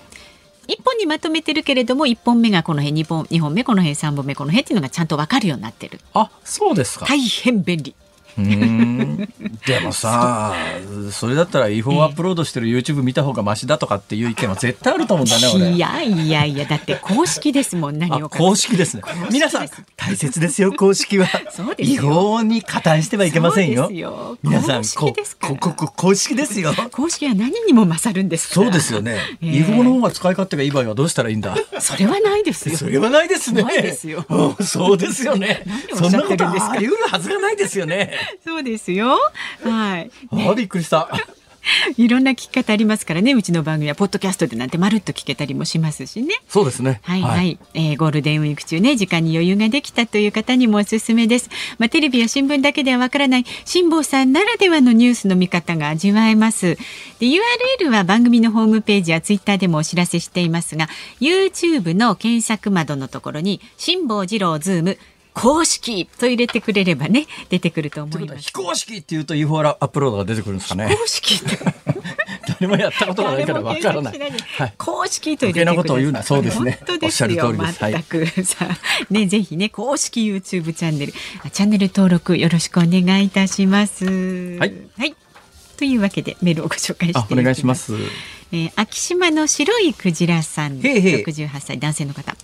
[0.68, 6.00] 一本にまとめてるけれども一本目がこの辺二本二本目この辺三本目この辺っていうのがちゃんとわかるようになってる。
[6.14, 7.06] あそうですか。
[7.06, 7.96] 大変便利
[8.38, 10.54] でもさ
[11.12, 15.72] それだったら違法アップロードしてる YouTube 見た方がマシだとかっていう意見は絶対あると思うんだね俺。
[15.72, 19.04] いやいやいやだって公式ですもん何を公式ですね。
[19.32, 21.28] 皆さん大切ですよ公式は。
[21.80, 24.38] 違法に加担してはいけませんよ。
[24.44, 25.16] 皆さんこ
[25.58, 26.74] ここ公式ですよ。
[26.92, 31.56] 公式は何にも勝るんですそうですよね、えー、違法の方が使い勝手がいい場合はどうしたらいいんだ？
[31.80, 32.78] それはないですよ。
[32.78, 33.64] それはないですね。
[33.64, 34.26] ないですよ。
[34.62, 35.66] そうですよね。
[35.96, 38.14] そんなことあり得るはずがないですよね
[38.46, 39.18] そうですよ。
[39.64, 40.12] はい。
[40.32, 41.10] ね、あびっくりした。
[41.98, 43.34] いろんな聞き方ありますからね。
[43.34, 46.36] うちの番組はポッドキャストでなんてまるっと聞けたりもしますしね。
[46.48, 47.02] そうですね。
[47.04, 51.50] はいはい、はい、えー、ゴールデンウィーク中ね時間に余裕ができたという方にもおすすめです。
[51.78, 56.76] まあテレビや新聞だけではわからない辛坊さんならではのニュースの見方が味わえます。
[57.20, 60.88] で URL は番組のホームページやツイッターでもお知らせしていますが
[61.20, 64.98] YouTube の検索窓のところに辛坊治郎ズーム
[65.38, 68.40] 公式と入れてくれればね出てくると思います。
[68.42, 70.88] 非公式っていうと UFO アップロードが出てくるんですかね。
[70.90, 71.40] 公式
[72.60, 74.20] 誰もやったことがないからわからない。
[74.58, 76.80] はい、公式と入れてなことを言うなそうですね。
[76.88, 77.54] 本当ですよ。
[77.54, 78.68] 全く さ
[79.12, 84.06] ねぜひね公式 YouTube チャンネルチャンネル登録よろしくお願いいたします。
[84.06, 84.74] はい。
[84.98, 85.16] はい。
[85.78, 87.94] というわけでメールをご紹介してお願いします。
[88.52, 92.36] えー、秋島の白いクジラさん、六十八歳男性の方。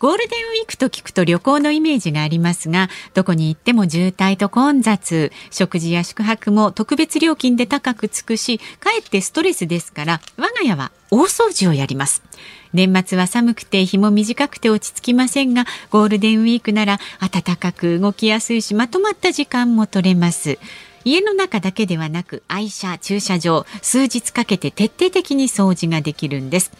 [0.00, 12.22] ゴールデンウィークと聞くと旅行のイメージがありますが、どこに行っても渋滞と混雑、食事や宿泊も特別料金で高くつくし、かえってストレスですから、我が家は大掃除をやります。
[12.72, 20.58] 年末は寒くて日も短くて落ち着きませんが、ゴールデンウィークなら暖かく動きやすいし、まとまった時間も取れます。
[21.04, 26.72] 家の中だけではなく愛車駐車場数日かけて徹底的に掃除ができるんです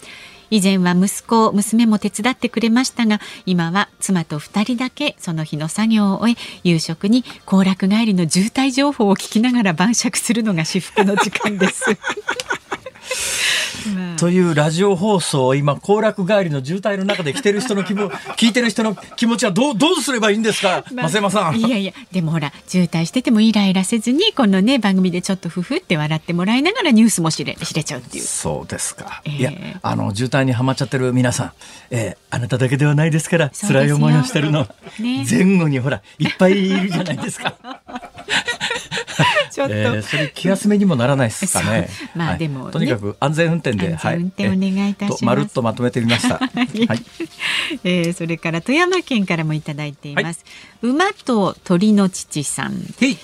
[0.51, 11.85] 以前は息子娘も手伝ってくれましたが今は妻と2人だけその日の作業を終え夕食に行楽帰りの渋滞情報を聞きながら晩酌するのが至福の時間です。
[14.19, 21.57] というラジオ放送を今行楽帰りの渋滞の中で来てる人の気分 聞いてる人の気持ちはどうどうすればいいんですか、まあ、増山さん。
[21.59, 28.25] いやいやでもほら渋滞しててもイライラせずにこのね番組でちょっとふふって笑ってもらいながらニュースも知れ知れちゃうっていう。
[28.25, 31.53] そうですか、えー、いやあの渋滞にはまっちゃってる皆さん、
[31.91, 34.69] えー、あなただけではないですから辛い思いをしてるの、
[34.99, 37.55] ね、前後にほらいっぱいいるじゃないですか
[39.61, 41.89] ちょっと、えー、それ気休めにもならないですかね。
[42.15, 45.25] まあでも、はい、とにかく安全運転で、安全運転お願いいたします。
[45.25, 46.39] まるっとまとめてみました。
[46.41, 46.49] はい。
[47.85, 50.45] えー、それから富山県からもいただいています。
[50.83, 52.95] はい、馬と鳥の父さん。
[53.01, 53.19] へい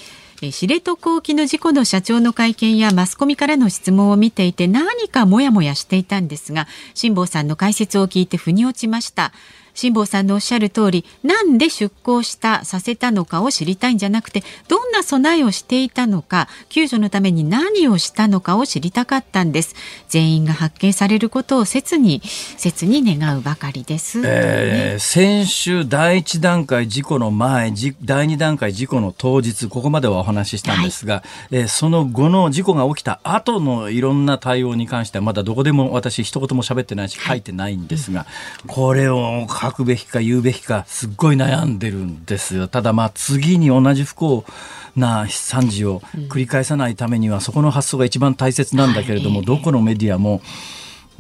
[0.53, 9.33] 知床沖の事故の社長の会見やマスコミからの質問を見ていて何かモヤモヤしていたんですが辛坊さんの解説を聞いて腑に落ちました
[9.77, 19.77] 辛坊さんのおっしゃる通りなんで出港したさせたのかを知りたいんじゃなくてどんな備えをしていたのか救助のために何をしたのかを知りたかったんです。
[20.09, 22.23] 全員が発見されることを切に
[22.57, 38.27] 切に願うばかりです、えー、先週第一段階事故の前第二段階事故の当日ここまではお話ししたんですが、はい、えー、その後の事故が起きた後のいろんな対応に関してはまだどこでも私一言も喋ってないし書いてないんですが、
[38.67, 42.69] これを書くべきか言うべきかすっごい悩んでるんですよ。
[42.69, 44.45] ただまあ次に同じ不幸
[44.97, 50.41] な惨事を繰り返さないためには、そこの発想が一番大切なんだけれども、どこのメディアも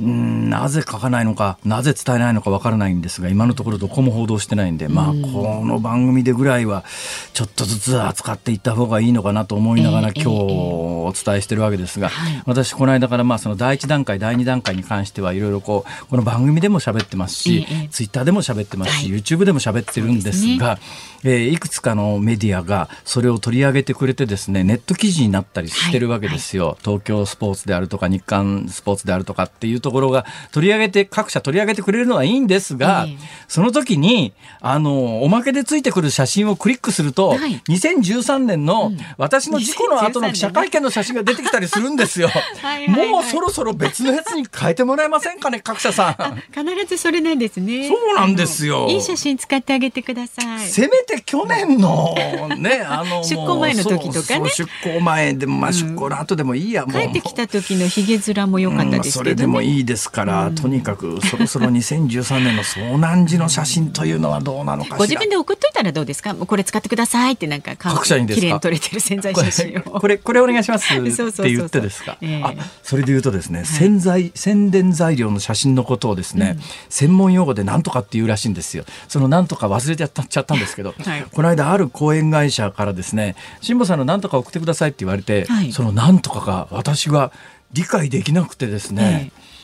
[0.01, 6.85] うんなぜ書かないのかなぜ伝えないのかわからないんですが今のところどこも報道してないんで、まあ、この番組でぐらいは
[7.33, 12.11] ちょっとずつ扱っていった方がいいのかなと思いながら、今日お伝えしてるわけですが、
[12.45, 20.79] 私この間からまあその第一段階第二段階に関してはいろいろこうこの番組でも喋ってますし、ツイッターでも喋ってますし、YouTube でも喋ってるんですが、
[21.25, 33.07] えー、いくつかのメディアがそれを取り上げてくれてですねネット記事になったりしてるわけですよ、東京スポーツであるとか日刊スポーツであるとかっていうところが取り上げて、各社取り上げてくれるのはいいんですが、
[33.47, 42.29] その時に、あの、おまけでついてくる写真をクリックすると、はい、2013年の私の事故の後の記者会見の写真が出てきたりするんですよ。
[42.89, 46.43] もうそろそろ別のやつに変えてもらえませんかね、各社さん。
[46.53, 47.89] 必ずそれなんですね。
[47.89, 48.89] そうなんですよ。
[48.89, 50.67] いい写真使ってあげてください。
[50.67, 52.15] せめて去年の、
[52.59, 54.51] ね、あの、 出向前の時とかね。
[54.51, 66.35] 出向前でも、まあ出向の後でもいいや、帰ってきた時のひげ面も良かったですけど、ねうん、それでもいいですから、とにかくそろそろ2013年の遭難時の写真というのはどうなのかご自分で送っといたらどうですか？
[66.35, 68.61] これ使ってくださいってなんか各社にですか？
[68.61, 70.01] 撮れてる潜在写真を。
[70.01, 70.87] これ これお願いします。
[70.95, 72.17] って言ってですか？
[72.43, 76.59] あそれで言うとですね、潜在宣伝材料の写真のことをですね、
[76.89, 78.85] 専門用語で何とかっていうらしいんですよ。
[79.09, 80.95] その何とか忘れちゃったちゃったんですけど、
[81.33, 87.33] この間ある講演会社からですね辛坊さんの何とか送ってくださいって言われて、その何とかが私が
[87.73, 89.56] 理解できなくてですね、え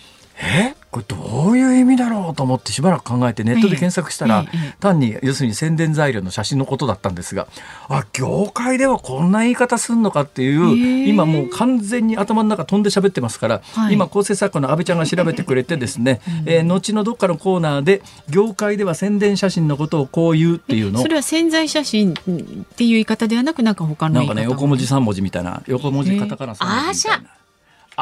[0.93, 4.45] これどういう意味だろうと思ってしばらく考えてネットで検索したら、
[4.79, 7.47] 単に要するに宣伝材料の写真のことだったんですが
[7.89, 27.42] あ業界ではこんな言い方すんのかっていう今もう完全に頭の中飛んで喋ってますから、今構成作家の阿部ちゃんが調べてくれてですね、えー、後のどっかのコーナーで業界では宣伝写真のことをこう言うっていうのそれは宣材写真っていう言い方ではなくなんか他のなんかね横文字三文字みたいな横文字カタカナ三文字みたいな。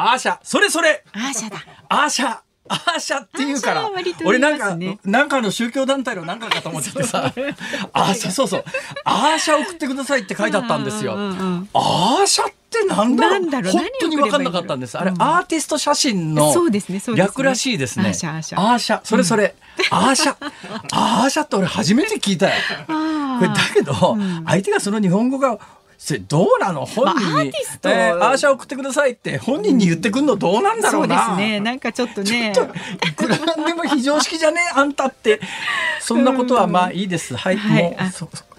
[0.01, 0.37] アーシャ。
[0.43, 1.03] それそれ。
[1.13, 1.57] アーシャだ。
[1.89, 2.39] アーシャ。
[2.67, 3.91] アーシャっていうから、
[4.23, 8.63] 俺なんか、なんかの宗教団体のなんかかと思っててさ、アーシャ、そうそう、
[9.03, 11.13] アーシャ送ってくださいって書いてあったんですよ。
[11.13, 13.71] アーシャってなんだろう。
[13.73, 14.97] 本当に分かんなかったんです。
[14.97, 16.53] あれ、アーティスト写真の
[17.15, 18.05] 略らしいですね。
[18.05, 19.55] アーシャ、それそれ、
[19.89, 20.35] アーシャ、
[20.93, 22.53] アーシャって俺初めて聞いたよ。
[22.87, 22.93] こ
[23.41, 25.57] れだけど、相手がその日本語が
[26.03, 26.83] それどうなの？
[26.87, 31.07] 本人に、まあ、アーティスト、えー、アーシャ送ってくださいって本人に言ってくんのどうなんだろう？
[31.07, 31.59] な、そうですね。
[31.59, 32.51] なんかちょっとね。
[33.07, 34.61] いくらでも非常識じゃね？
[34.73, 35.39] あんたって。
[35.99, 37.35] そんなことはまあいいです。
[37.35, 37.95] はい、はい、もう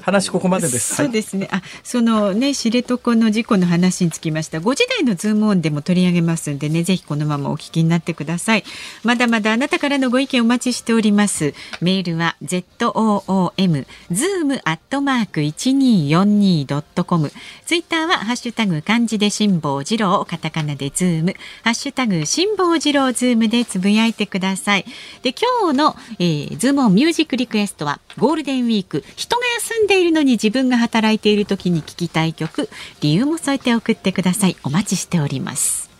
[0.03, 0.97] 話ここまでです。
[0.97, 1.49] そうですね。
[1.51, 4.59] あ、そのね知床の事故の話につきました。
[4.59, 8.65] 5時台のズームオンでも取り上げますんでね、ぜひこのままお聞きになってください。
[9.05, 11.55] まだまだあなたからのご意見お待ちしております。
[11.81, 17.33] メールは z o o m zoom アットマーク一二四二ドットコム。
[17.67, 21.35] ツイッターはハッシュタグ漢字で辛坊治郎、カタカナでズーム、
[21.65, 24.85] ハッシュタグ辛坊治郎ズームでつぶやいてください。
[25.23, 32.69] で今日の、えー、ズームオンミュージックリクエストはゴールデンウィーク人が休んでいるのに自分が働いている時に聞きたい曲
[33.01, 34.57] 理由も添えて送ってください。
[34.63, 35.91] お待ちしております。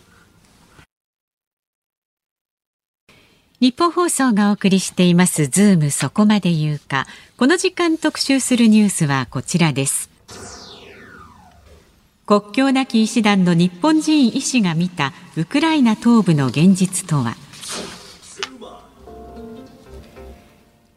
[3.59, 7.07] 日本放送がお送りしていますズームそこまで言うか。
[7.37, 10.09] この時間特集するニュースはこちらです。
[12.25, 17.35] 国境なき医師団の日本人医師が見たウクライナ東部の現実とは。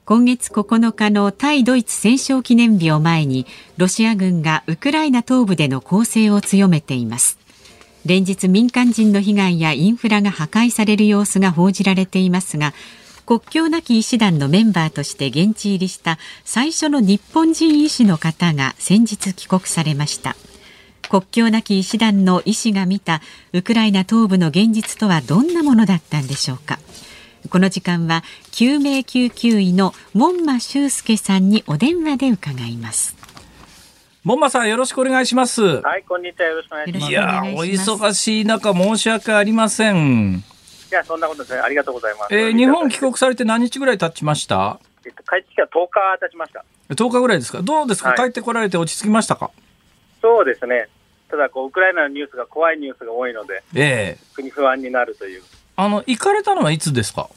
[0.07, 3.45] 今月9日の対ドイツ戦勝記念日を前に
[3.77, 7.38] ロシア軍がウクライナ東部での攻勢を強めています。
[8.05, 12.73] 連日民間人の被害やインフラが破壊される様子が報じられていますが
[13.27, 20.37] 国境なき医師団のメンバーとして現地入りした最初の日本人医師の方が先日帰国されました。
[21.09, 26.79] 国境なき医師団の医師が見たウクライナ東部の現実とはどんなものだったんでしょうか。
[27.49, 33.17] この時間は救命救急医の門馬修介さんにお電話で伺います。
[34.25, 35.63] 門馬さんよろしくお願いします。
[35.63, 36.47] はいこんにちは。
[36.49, 37.11] よろしくお願いします。
[37.11, 40.43] いやお忙しい中申し訳ありません。
[40.91, 42.35] いやそんなことですねありがとうございます。
[42.35, 44.81] えー、日本帰国されて何日ぐらい経ちました？
[45.05, 46.65] えっと、帰ってきた10日経ちました。
[46.91, 47.63] 10日ぐらいですか？
[47.63, 49.51] どうですか、はい、帰ってこられて落ち着きましたか？
[50.21, 50.89] そうですね。
[51.29, 54.19] ただこうウクライナのニュースが怖いニュースが多いので、ええ。
[54.33, 55.43] ー、国不安になるという
[55.77, 57.29] あの、行かれたのはいつですか？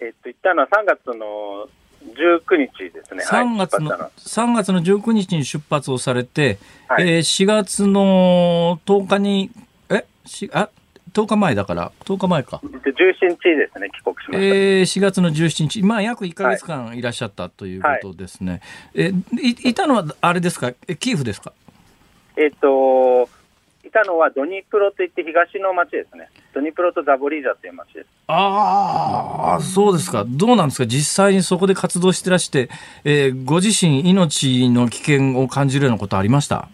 [0.00, 1.68] えっと、行ったのは3月の
[2.14, 3.24] 19日ですね。
[3.24, 9.50] 3月の、はい、3月の19日に出発をされて、はい、えー、4月の10日に、
[9.88, 10.04] え？
[10.26, 10.68] しあ
[11.12, 12.60] ？10日前だから、10日前か。
[12.62, 12.74] 17
[13.30, 14.38] 日ですね、帰国しました。
[14.38, 18.52] えー、4月の17日、まあ、約1か月間いらっしゃったということですね。
[18.52, 18.60] はい、
[18.96, 21.52] えいいたのは、あれですか、キーフですか？
[22.36, 23.26] えっ、と、い
[23.96, 26.28] たのはドニプロといって東の町ですね。
[26.52, 28.06] ドニプロとザボリージャという町です。
[28.26, 30.24] ああ、そうですか。
[30.26, 30.86] どうなんですか？
[30.86, 32.68] 実際にそこで活動してらして、
[33.04, 36.68] えー、ご自身命の危険を感じるようなことありました？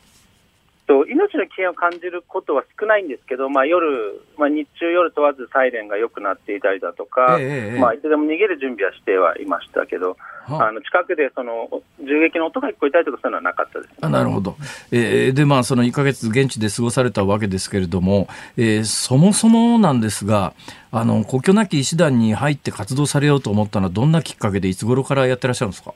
[0.93, 14.57] と命の危険を感じることは少ないんですけど、まあ、夜、まあ、日中、夜問わずサイレンが良くなっていたりだとか、ええまあ、いつでも逃げる準備はしてはいましたけど、はあ、あの近くでその銃撃の音が聞こえたりとかそういうのはなかったです、ね、あなるほど、
[14.91, 20.53] えー、で、まあ、その1か月、現地で過ごされたわけですけれども、えー、そもそもなんですが、
[20.91, 25.95] あの国境なき医師団に入って活動されようと思ったのは、どんなきっかけで、いつ頃からやってらっしゃるんですか？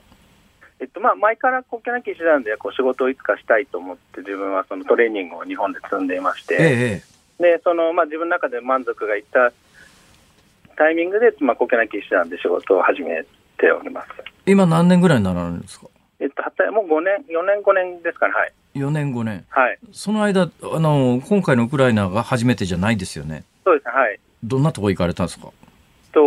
[0.79, 7.03] えっとまあ、前から国境なき医師団でこう仕事をいつかしたいと思って、自分はそのトレーニングを日本で積んでいまして、え
[7.39, 9.51] え、でそのまあ、自分の中で満足がいった
[10.75, 13.23] タイミングで、まあ、国境なき医師団で仕事を始め
[13.57, 14.09] ております。
[14.45, 15.87] 今、何年ぐらいになられるんですか、
[16.19, 18.53] えっと、もう5年、4年、5年ですから、はい。
[18.75, 23.43] 4年、5年、はい、その間あの、今回のウクライナが初めてじゃないですよね。
[23.63, 24.19] そうですね、はい。
[24.43, 25.47] どんなとこ行かれたんですか？
[26.13, 26.21] と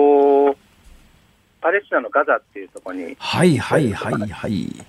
[1.60, 3.16] パレスチナのガザっていうところに。
[3.18, 4.86] はいはいはいはい。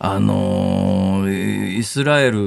[0.00, 2.38] あのー、イスラエル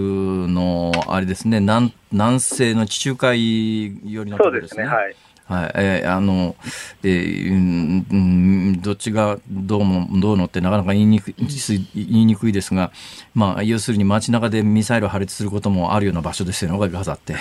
[0.47, 4.83] のあれですね南南西の地中海寄りのところですね。
[4.83, 5.15] そうですねはい
[5.51, 6.55] はい、えー、あの、
[7.03, 12.93] えー、うん、どっちがどうも、どうのってなかなか言いにくい、言いにくいですが、
[13.35, 17.35] まあ、要するに街中でミサイルを破裂することもあるような場所ですよね、ガザって。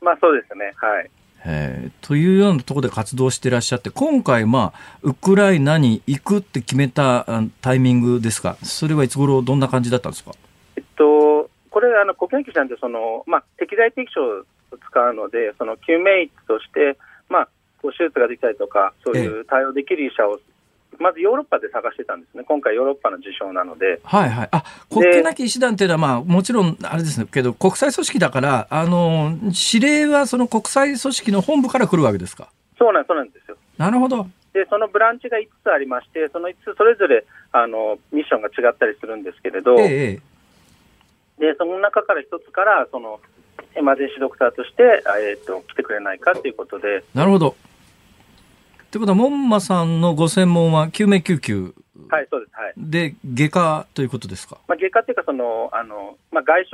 [0.00, 1.10] まあそうですね、はい。
[1.44, 7.26] えー、というようなところで活動していらっしゃって、今回、まあ、ウクライナに行くって決めた
[7.60, 10.32] タイミングですか、それはいつ頃どんな感じだったんですか、
[10.76, 14.44] えっと、これ、あの国益さんってその、まあ、適材適所を
[14.78, 17.48] 使うので、その救命医として、まあ、
[17.80, 20.38] こう手術ができたりとか、そういう対応できる医者を
[21.00, 24.00] まずヨーロッパで探してたんですね、今回、ヨーロッパの受賞なので。
[24.04, 29.32] はいはい、あ国境なき医師団っていうのは、まあ、もちろんあれですけど、国際組織だから、あの
[29.72, 32.50] 指令はその国際組織の本部から来るわけですか？
[32.78, 33.56] そうなんそうなんですよ。
[33.78, 34.26] なるほど。
[34.52, 40.20] でそのブランチが5つありまして、その5つそれぞれあのミッションが違ったりするんですけれど、え
[41.38, 43.20] え、でその中から1つからその
[43.74, 47.04] エマージェンシードクターとして、えーと来てくれないかということで。
[47.14, 47.54] なるほど
[48.90, 51.74] ということは、門馬さんのご専門は救命救急
[52.08, 52.52] はい、そうです。
[52.54, 52.72] はい。
[52.76, 54.58] で、外科ということですか？
[54.66, 56.70] まあ、外科っていうか、その、あの、まあ、外傷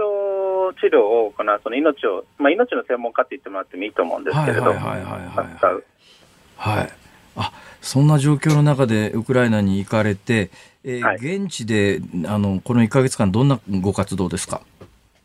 [0.81, 4.63] 治療を行う、その命を、まあ、命の専門家って言ってもらってもいいと思うんですけれど。
[4.63, 6.79] はいはいはいはい、はい。
[6.79, 6.91] はい。
[7.37, 7.53] あ、
[7.83, 10.51] そんな状況の中でウクライナに行かれて、
[10.85, 14.63] えー、はい、現地で、あの、この1か月間、どんなご活動ですか？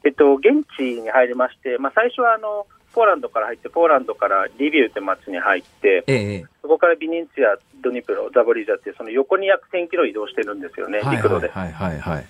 [0.03, 11.49] えっと、現地に入りまして、まあ、最初は、あの、ポーランドから入って、ポーランドからリビウって町に入って、ええ、そこからビニンツィア、ドニプロ、ザボリージャって、その横に約1000キロ移動してるんですよね、陸路で。
[11.49, 12.25] はいはいはい、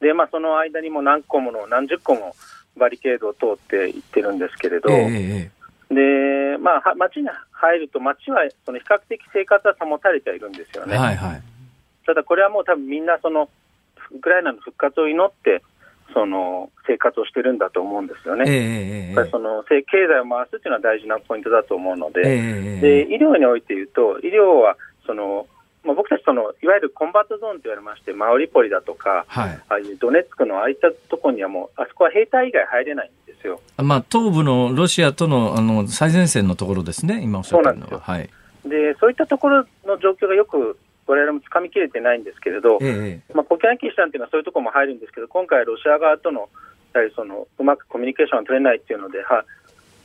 [0.00, 2.34] で、まあ、その間にも何個もの、何十個も
[2.76, 5.50] バリケードを通っていってるんですけれど、え
[5.90, 10.96] で、まあ、町に入ると、町はその比較的生活は保たれているんですよね。
[10.96, 11.42] はいはい、
[12.06, 13.48] ただ、これはもう多分みんなその、
[14.10, 15.62] ウクライナの復活を祈って、
[16.12, 18.44] その生活をしてるんだと思うんですよね。
[18.46, 24.76] えー、その経済を回すっていうのは大事なポイントだと思うので、えー、で医療において言うと、医療は
[25.06, 25.46] その、
[25.84, 33.60] まあ、僕たちその、いわゆるコンバットゾーンと言われまして、マウリポリだとか、はい、ああいうドネツクのああいったところにはもう、あそこは兵隊以外入れないんですよ。
[33.76, 38.00] まあ、東部のロシアとのあの最前線のところですね、今おっしゃったのは。
[38.00, 38.30] はい、
[38.64, 46.48] でそういったところの状況がよく我々もつかみきれてないんですけれど、ええ、まあ、国境なき医師団というのはそういうところも入るんですけど、今回、ロシア側との
[46.94, 49.44] やはりそのうまくコミュニケーションが取れないっていうので、は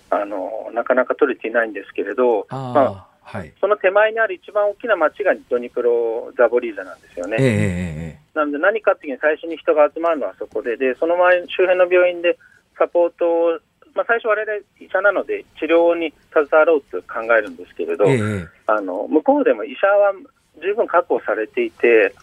[0.09, 7.37] あのなかなか取れていないんですけれど、あまあはい、その手前にある一番大きな町がドニプロ・ザボリージャなんですよね。
[7.39, 12.39] えー、なので、何かっていうに最初に人が集まるのはそこで、でその前周辺の病院で
[12.77, 13.59] サポートを、
[13.93, 20.13] まあ、最初、我々医者なので治療に携わろうと考えるんですけれど、えー、あの向こうでも医者は
[20.59, 22.13] 十分確保されていて、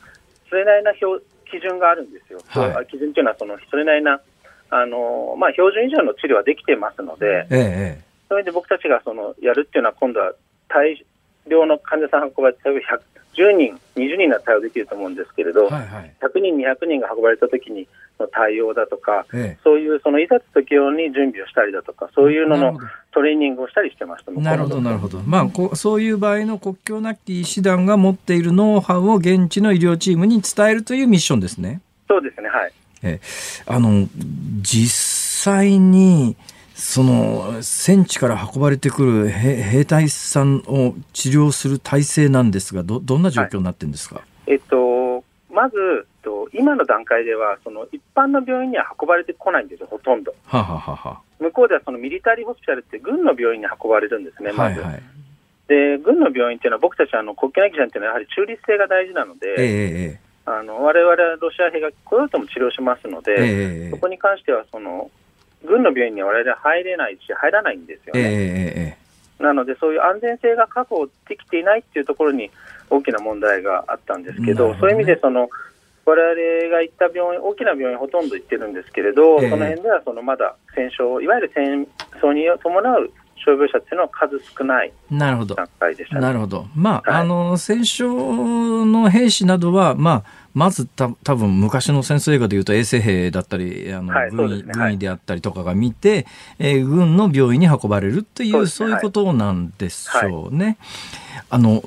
[0.48, 1.20] それなりな標
[1.50, 4.20] 基準があるんですよ、はい、基準というのはその、それなりな
[4.70, 10.32] あの、まあ、標準以上の治療はできてますので、ええ、それで僕たちがそのやるっていうのは、今度は
[10.68, 11.04] 大
[11.46, 12.98] 量の患者さん運ばれて、例えば
[13.36, 17.86] 10人、20人なら対応できると思うんですけれど、はいはい、100人、200人が運ばれたときに
[18.18, 22.78] の対応だとか、ええ、そういうそのいざと時用に準備をしたりだとか、そういうのの
[23.12, 31.80] トレーニングをしたりしてましたなるほど、なるほど、まあこ、そういう場合の国境なき医師団が持っているノウハウを現地の医療チームに伝えるというミッションですね。
[32.08, 32.72] そうですね、はい。
[33.02, 33.20] え。
[33.66, 34.08] あの
[34.62, 36.36] 実際に
[36.88, 45.22] その戦地から運ばれてくる兵隊さんを治療する体制なんですがどどんな状況になってるんですか、はい、えっと、
[45.52, 45.76] まず
[46.26, 50.34] と今の段階ではその一般の病院には運ばれてこないんですよ、ほとんど。
[50.44, 54.80] ははは向こうではそのミリタリーホスピタルって軍の病院に運ばれるんですね、まず。
[54.80, 55.02] はいはい、
[55.68, 65.10] で軍の病院っていうのは僕たちあの国境なき医っていうのはやはり中立性が大事なので、えー、あの我々はロシア兵が来ようとも治療しますので、えー、そこに関してはその
[65.66, 68.20] 軍の病院には我々は入れないし、入らないんですよね。
[68.22, 72.50] えー、なので、そういう安全性が確保できていないっていうところに
[72.90, 75.48] 大きな問題があったんですけど、どね、そういう意味でその、
[76.06, 81.86] 我々が行った病院、大きな病院ほとんど行ってるんですけれど、その辺ではそのまだ戦勝、いわゆる戦
[82.22, 84.92] 争に伴う傷病者っていうのは数少ない
[85.54, 86.66] 段階でした、ね、なるほど。
[86.74, 90.24] まあ、はい、あの、戦勝の兵士などは、まあ、
[90.56, 96.26] まずた多分昔の戦争映画でいうと衛生兵だったりあの、はい、軍医、ね、軍医であったりとかが見て、
[96.58, 100.64] えー、軍の病院に運ばれるっていうそう、ね,、いうことなんでしょうね。
[100.64, 100.76] はい、
[101.50, 101.82] あの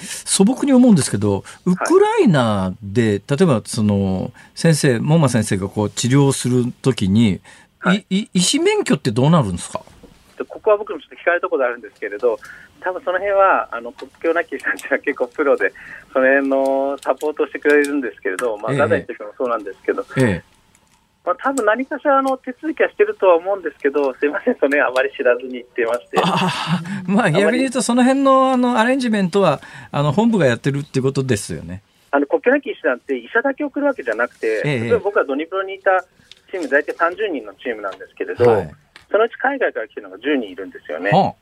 [0.00, 7.42] 素朴に思うんですけどウクライナで、例えばその先生門馬先生がこう治療するときに、
[8.08, 9.82] い医師免許ってどうなるんですか？
[10.44, 12.38] ここは僕もちょっと聞かれたことあるんですけれど
[12.80, 15.72] 多分その辺はあの国境なき医さんは結構プロで
[16.12, 20.44] その辺のサポートしてくれるんですけれど、まあ、ガザに時もそうなんですけど、ええ。
[21.24, 26.18] まあ、多分何かしらの手続きはしてるとは思うんですけど、すみません、それあまり知らずに言ってまして。
[26.22, 29.60] あまあ、逆に言うと、その辺のあのアレンジメントは
[29.92, 31.82] あの本部がやってるってことですよね。
[32.10, 36.04] あの国境なき医師団って医者だけ送るわけじゃなくて、ええ、例えば僕はドニプロにいた
[36.50, 38.74] チーム、大体30人のチームなんですけれど、はい、
[39.10, 41.10] そのうち海外から来てるのが10人いるんですよね。
[41.10, 41.34] は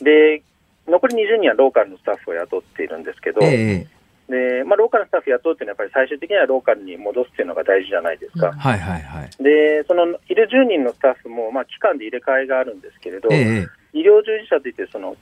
[0.00, 0.42] あ、で
[0.86, 8.52] 残り20人はローカルのスタッフを雇っているんですけど、えー、でまあ、ローカルのスタッフ雇うっていうのは、やっぱり最終的にはローカルに戻すっていうのが大事じゃないですか。
[8.52, 15.16] はいはいはい、で、そのいる10人のスタッフも、まあ、期間で入れ替えがあるんですけれど、えー、医療従事者といって、その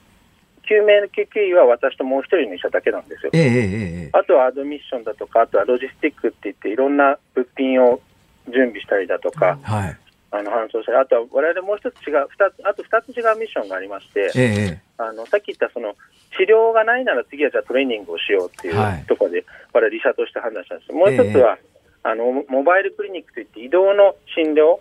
[0.62, 3.30] 救命救急医は私ともう一人の医者だけなんですよ。
[3.34, 8.00] えー、あとはアドミッションだとか、あとはロジスティックって言って、いろんな物品を
[8.48, 9.96] 準備したりだとか、はい、
[10.32, 15.94] あの搬送したり、あとは我々もう一つ違う、二つあと2つ違うミッションがありまして、えあのさっき言ったその
[16.32, 20.92] 治療がないなら次はじゃあトレーニングをしようっていうところで、我々、医者として判断したんです。
[20.92, 21.58] もう一つは、
[22.02, 24.80] あのモバイルクリニックといって移動の診療、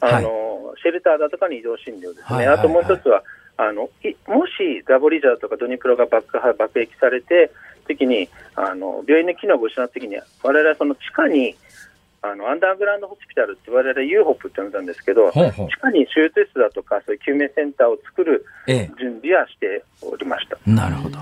[0.00, 3.24] あの、はい、シェルターだとかに移動診療ですね、あともう一つは、
[3.56, 7.50] あのもしザボリジャーとかドニプロが爆破爆撃されて、
[7.88, 11.56] 時にあの病院の機能を失った時に、我々はその地下に
[12.22, 20.56] あのアンダーグラウンドホスピタルって我々 UHOP って呼んだんですけど、ほうほう地下に手術室だとか、そういう救命センターを作る準備はしておりました。
[20.56, 21.18] ええ、なるほど。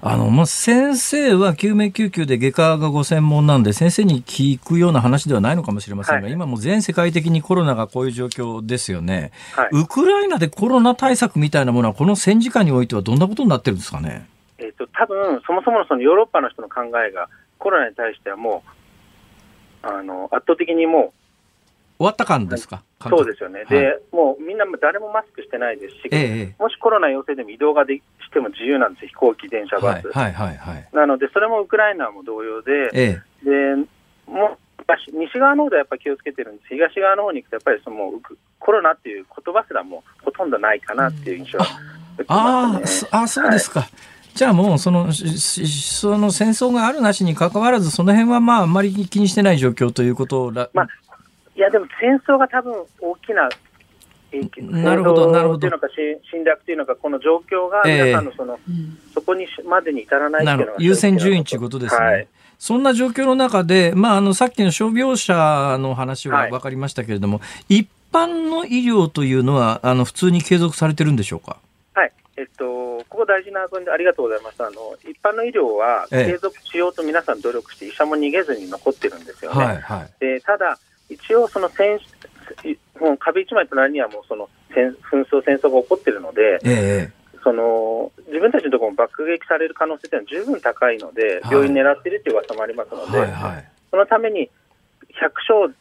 [0.00, 14.28] あの、まあ、先生は救命救急で外科がご専門なんで、先生に聞くような話ではないのかもしれませんが、はい、今も全世界的にコロナがこういう状況ですよね、はい、ウクライナでコロナ対策みたいなものは、この戦時下においてはどんなことになってるんですかね。
[14.58, 17.28] えっ、と、多分そもそものそのヨーロッパの人の考えが、
[17.58, 18.77] コロナに対してはもう、
[19.82, 21.12] あの圧倒的にもう
[21.98, 28.02] 終わった感ですか、そうですよね、はい、でもうみんな誰もマスクしてないですし、ええ、もしコロナ陽性でも移動がでし
[28.32, 33.86] ても自由なんです飛行機、電車、バス、はいはいはい、なので、それもウクライナも同様で、ええ、で
[34.26, 34.56] も
[35.12, 38.12] 西側の方ではやっぱり気をつけてるんです、東側の方に行くと、やっぱりその
[38.60, 43.80] コロナっていう言葉すらもほとんどないかなっていう印象は、ね、ああ、そうですか。
[43.80, 43.88] はい
[44.38, 50.88] じゃあもうそのその戦争があるなしにかかわらずその辺はまああんまり気にしてない状況ということら、まあ、
[51.56, 53.48] いやでも戦争が多分大きな
[54.30, 55.68] 影響なるほどなるほど。
[55.68, 62.06] 侵略というのかこの状況が皆さんのその、えー、そこにまでに至らないっていうのが優先順位ということですね。
[62.06, 62.28] はい。
[62.60, 71.56] そんな状況の中で、まあ、あのさっきの傷病者の話は分かりましたけれども、はい、一般の医療というのはあの普通に継続されてるんでしょうか？
[72.38, 74.62] えっと、ここ大事な分でありがとうございます。
[74.62, 79.64] あの、一般の医療は継続しようと皆さん努力して、医者も逃げずに残ってるんですよね。
[79.64, 80.78] はいはい、でただ、
[81.10, 81.98] 一応その戦、
[83.00, 94.48] もう壁一枚隣にはもうその戦紛争、戦争が起こってるので、えー、その自分たちのところも爆撃される可能性というのは十分高いので、病院狙ってるっていう噂もありますので、はいはいはい、そのために
[95.10, 95.74] 100床、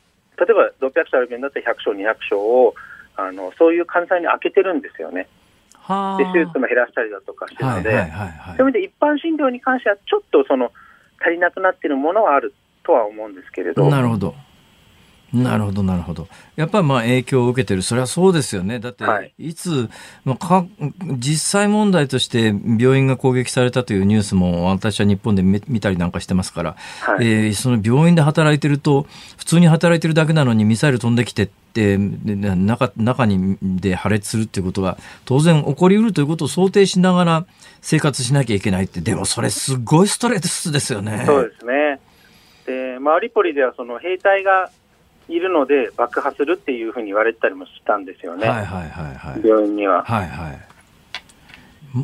[0.43, 2.73] 例えば600床ある病院だったら100床、200床を
[3.15, 5.27] あのそういう患者さんに開けてるんですよね。
[6.17, 8.01] で手術も減らしたりだとかしてるので、そうい
[8.59, 10.71] う意味で一般診療に関しては、ちょっとその
[11.21, 13.89] 足りなくなっているものはあるとは思うんですけれど。
[13.89, 14.35] なるほど
[15.33, 16.27] なるほど、なるほど。
[16.55, 17.81] やっぱりまあ影響を受けてる。
[17.81, 18.79] それはそうですよね。
[18.79, 19.89] だって、いつ、
[20.23, 20.65] まあ、か、
[21.17, 29.05] 実際問題として病院が攻撃されたというニュースも私は日本で見たりなんかしてますから、はい、えー、その病院で働いてると、
[29.37, 37.45] 普通に働いてるだけなのにミサイル飛んできてって、中、中にで破裂するっていうことが当然起こりうるということを想定しながら
[37.81, 41.23] 生活しなきゃいけないって、でもそれすごいストレスですよね。
[41.25, 41.99] そうですね。
[42.65, 44.71] で、マリポリではその兵隊が
[45.29, 50.03] いるので爆破するっていうふうに言われたりもしたんですよね、はいはいはいはい、病院には。
[50.03, 50.67] はいはい。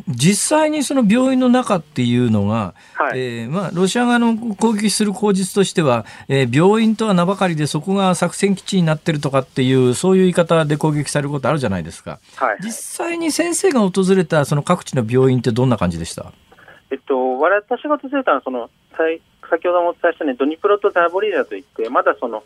[0.08, 16.32] 実際にその病院の中っていうのが、はい、えー、まあ、ロシア側の攻撃する口実としては、えー、病院とは名ばかりでそこが作戦基地になってるとかっていうそういう言い方で攻撃されることあるじゃないですか、はい、実際に先生が訪れたその各地の病院ってどんな感じでした、
[16.90, 18.70] えっと、私が訪れたのはその
[19.50, 22.42] 先ほどもお伝えしたようにドニプロとザボリージャといってまだその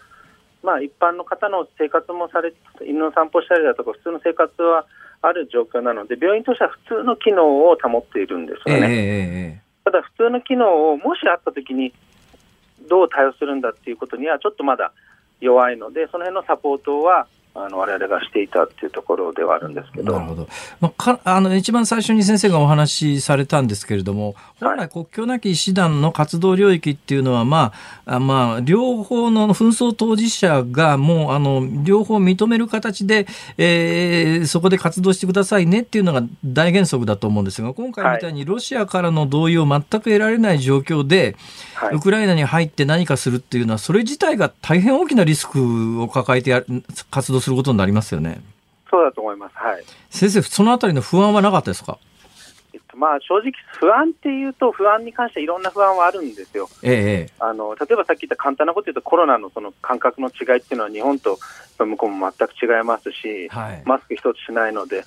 [0.63, 2.53] まあ、一般の方の生活もされ
[2.85, 4.87] 犬の散歩したりだとか普通の生活は
[5.23, 11.93] ある状況なので病院としては普通の機能を保っているんですよね、えー、ただ普通の機能をもしあったときに
[12.89, 14.93] どう対応するんだっていうことにはちょっとまだ
[15.41, 17.27] 弱いのでその辺のサポートは
[17.65, 20.13] あの我々がしていたっていうところではあるんですけど。
[20.13, 20.49] なるほど。
[20.81, 27.73] まあ、かあの一番最初に先生がお話しされたんですけれども、本来国境なき医師団の活動領域っていうのは、ま
[28.07, 41.37] あ、あまあ、両方の紛争当事者がもう、あの、両方認める形で、えー、そこで活動してくださいねっていうのが大原則だと思うんですが、今回みたいにロシアからの同意を全く得られない状況で、
[41.75, 46.63] はい、ウクライナに入って何かするっていうのは、それ自体が大変大きなリスクを抱えてや
[47.11, 48.41] 活動することになりますよね。
[48.91, 49.57] そうだと思います。
[49.57, 49.85] はい。
[50.11, 51.99] 先生、そのあたりの不安はなかったですか？
[52.73, 56.69] えっと、まあ、正直、不安っていうと、不安に関していろんな不安はあるんですよ。
[56.83, 61.39] ええ、あの例えばさっき言った簡単なこと言うと、コロナのその感覚の違いっていうのは、日本と
[61.79, 65.05] 向こうも全く違いますし、はい、マスク一つしないので、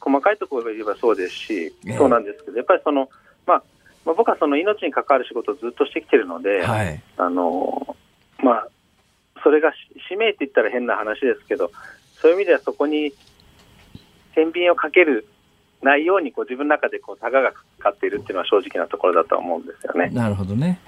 [0.00, 3.08] 細かいところで言えばそうですし、えそうなんですけど、やっぱりその、
[3.46, 3.62] まあ、
[4.04, 7.96] まあ、僕はその命に関わる仕事をずっとしてきてるので、はい、あの
[8.38, 8.68] まあ、
[9.42, 9.72] それが
[10.08, 11.70] 使命って言ったら変な話ですけど、
[12.20, 13.12] そういう意味ではそこに
[14.34, 15.26] 天秤をかける
[15.82, 20.10] ないようにこう自分の中でこうタガがかかっているっていうのは正直なところだと思うんですよね。
[20.10, 20.80] なるほどね。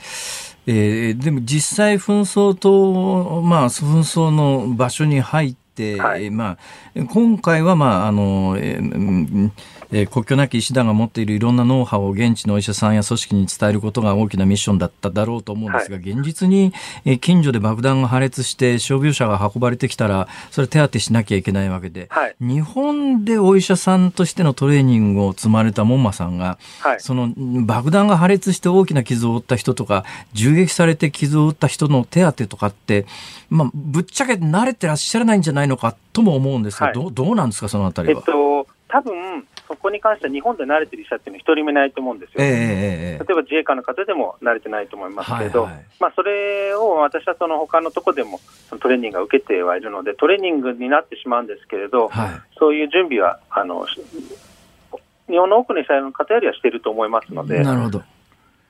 [0.67, 6.59] えー、でも実際紛争と、まあ、紛争の場所に入って、はい、ま
[6.97, 9.51] あ、今回は、まあ、あの、えー
[9.93, 16.73] えー、国境なき医師団が持っているいろんなノウハウを現地のお医者さんや組織に伝えることが大きなミッションだっただろうと思うんですが、はい、現実に、
[17.05, 33.07] えー、近所で爆弾が破裂して傷病者が運ばれてきたらそれ手当てしなきゃいけないわけで、はい、日本でお医者さんとしてのトレーニングを積まれた門馬さんが、はい、その爆弾が破裂して大きな傷を負った人とか銃撃されて傷を負った人の手当てとかって、
[33.49, 38.21] まあ、ぶっちゃけ慣れてらっしゃらないんじゃないのかとも思うんですが、どうどうなんですかそのあたりは？
[38.21, 58.03] えっと多分そこに関しては日本で慣れてる医者っていうのは一人もいないと思うんですよ、えー、例えば自衛官の方でも慣れてないと思いますけど、はいはい、まあ、それを私はその他のところでもそのトレーニングが受けてはいるので、トレーニングになってしまうんですけれど、はい、そういう準備はあの日本の多くの医者の方よりはしていると思いますので、なるほど。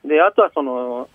[0.05, 1.09] であとはその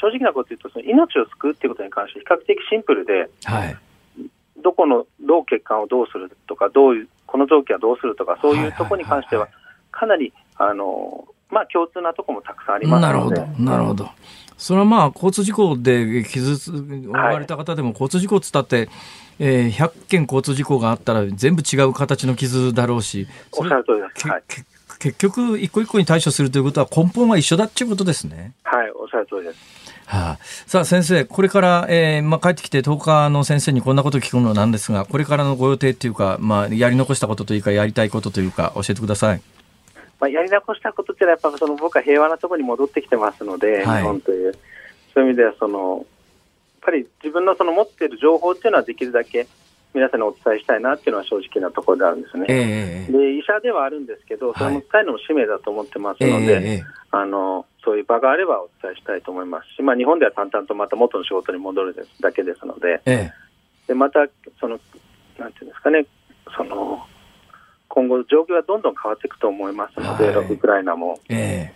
[0.00, 3.76] 正直なこと言うと、その命を救うっていうことに関して比較的シンプルで、はい、
[4.62, 9.48] どこのどう血管をどうするとか、どういうこの臓器はどうするとか、そういうところに関しては、
[9.90, 14.08] かなり、あの、まあ、共通なところもたくさんありますなるほど、なるほど。
[14.56, 18.88] それはまあ、交通事故で傷つ、負われた方でも、交通事故つったって、
[19.38, 24.28] えー、100件交通事故があったら、全部違う形の傷だろうし、おっしゃる通りです。
[24.28, 24.42] はい、
[24.98, 28.52] 結局、一個一個に対処するということは、根本は一緒だっていうことですね。
[28.64, 29.87] はい、おっしゃる通りです。
[30.08, 39.42] はあ、さあ先生、これから、えーまあ、帰ってきて10日の先生にこんなことを聞くのなんですが、これからのご予定というか、まあ、やり残したことというか、やりたいことというか、教えてください。
[40.18, 44.54] まあ、やり残したことっていうのは、やっぱその僕は平和なところに戻ってきてますので、はい、日本という、
[45.12, 46.04] そういう意味ではその、やっ
[46.80, 49.46] ぱり自分のその持っている情報っていうのはできるだけ
[49.94, 52.46] 皆さんにお伝えしたいなっていうのは正直なところであるんですね。
[52.48, 59.74] えー、で医者ではあるんですけど、それも伝えるのも使命だと思ってますので、はいえー、あのそういう場があればお伝えしたいと思います。
[59.74, 63.32] し、まあ、日本では淡々とまた元の仕事に戻るだけですので、ええ、
[63.88, 64.26] でまた
[64.60, 64.78] その、
[65.38, 66.06] なんていうんですかね、
[66.56, 67.02] その
[67.88, 71.18] 今後、状況がどんどん変わっていくと思いますので、はい、ウクライナも。
[71.28, 71.74] ええ、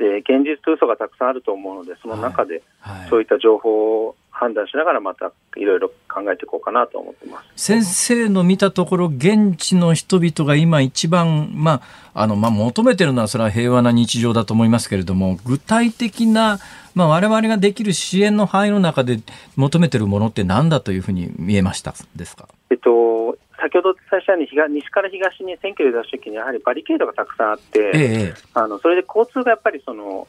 [0.00, 2.62] で現実と嘘がたくさんあると思うので、その中で
[3.10, 7.62] そういった情報を判断しながらまたいろいろ考えていこうかなと思ってます。
[7.62, 11.82] 先生の見たところ現地の人々が今一番、ま
[12.14, 16.58] ああのまあ、求めてるのはそれは平和な日常だと思いますけれども具体的な、
[16.94, 19.20] まあ、我々ができる支援の範囲の中で
[19.56, 28.00] 求めてるものって何だというふうに見えましたですか、えっと、先ほど最初に西から東に選挙で出したときにやはりバリケードがたくさんあって、え
[28.32, 30.26] え、あのそれで交通がやっぱりその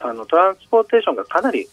[0.00, 1.66] あのトランスポーテーションがかなり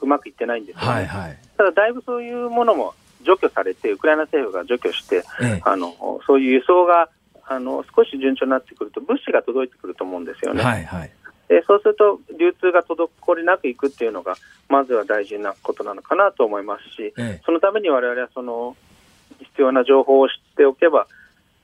[0.00, 5.94] うまくいってないんですよね、はいはい、ただ、だいぶそういうものも除去されて、ウクライナ政府が除去して、ええ、あの
[6.26, 7.08] そういう輸送が
[7.46, 10.62] あの少し順調になってくると、物資が届いてくると思うんですよね。
[10.62, 11.10] はいはい。
[11.48, 14.36] でそうすると、流通が滞りなくいくっていうのが、
[14.68, 18.76] まずは大事なことなのかなと思いますし、ええ、そのために我々はその
[19.44, 21.06] 必要な情報を知っておけば、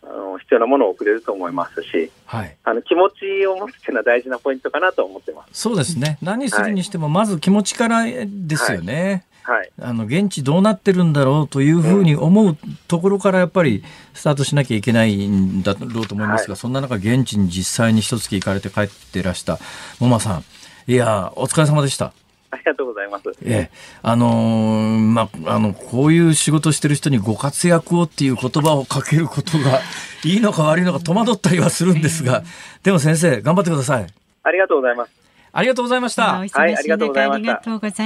[0.03, 5.61] あの必要なものを送れると思いますし、はい、あの気持ちを持つというのは大事なポイントかなと思ってます。
[5.61, 9.24] そうですね、何するにしても、まず気持ちからですよね。
[9.43, 12.57] はい、あの現地どうなってるんだろうというふうに思う
[12.87, 19.59] ところからやっぱりスタートしなきゃいけないんだろうと思いますが、はい、そんな中現地に実際に一月行かれて帰っていらした
[20.01, 20.45] もまさん。
[20.87, 22.12] いやお疲れ様でした。
[22.51, 23.24] ありがとうございます。
[23.44, 23.70] ええ、
[24.03, 29.80] あのー、まあ、あの、こういう仕事してる人にご活躍をっていう言葉をかけることが
[30.24, 32.42] いいのか悪いのか戸惑ったりはするんですが、
[32.82, 34.07] でも先生、頑張ってください。
[34.42, 35.12] ありがとうございます。
[35.53, 36.38] ありがとうございました。
[36.38, 37.24] はい、ありがとうござ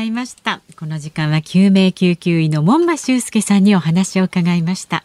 [0.02, 0.60] いました。
[0.78, 5.04] この時間は救命救急医の門馬修介さんにお話を伺いました。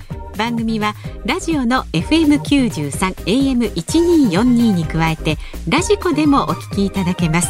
[0.37, 7.49] 番組はラジオの FM93 AM1242 に加えてラジコでもお聞きいただけます。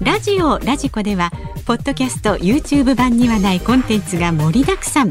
[0.00, 1.32] ラジオラジコでは
[1.66, 5.10] ポッドキャスト YouTube 版にはないコンテンツが盛りだくさん。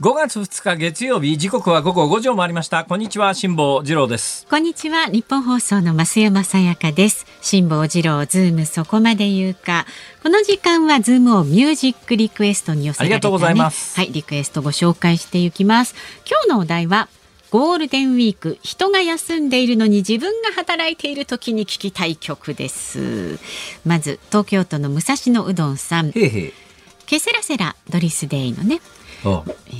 [0.00, 2.84] 5月2日月曜日時刻は午後5時を回りました。
[2.84, 4.46] こんにちは辛坊治郎です。
[4.46, 7.26] こんにちは日本放送の増山さやかです。
[7.40, 9.86] 辛坊治郎ズームそこまで言うか。
[10.22, 13.96] この時間はズームオンミュージックリクエストに寄せね、ありがとうございます。
[13.96, 15.96] はいリクエストご紹介していきます。
[16.30, 17.08] 今日のお題は
[17.50, 23.40] ゴールデンウィーク人が休んでいるのに自分が働いている時に聞きたい曲です。
[23.84, 26.10] まず東京都の武蔵野うどんさん。
[26.10, 26.52] へへ
[27.08, 28.97] ケセラセラドリスデイのねえ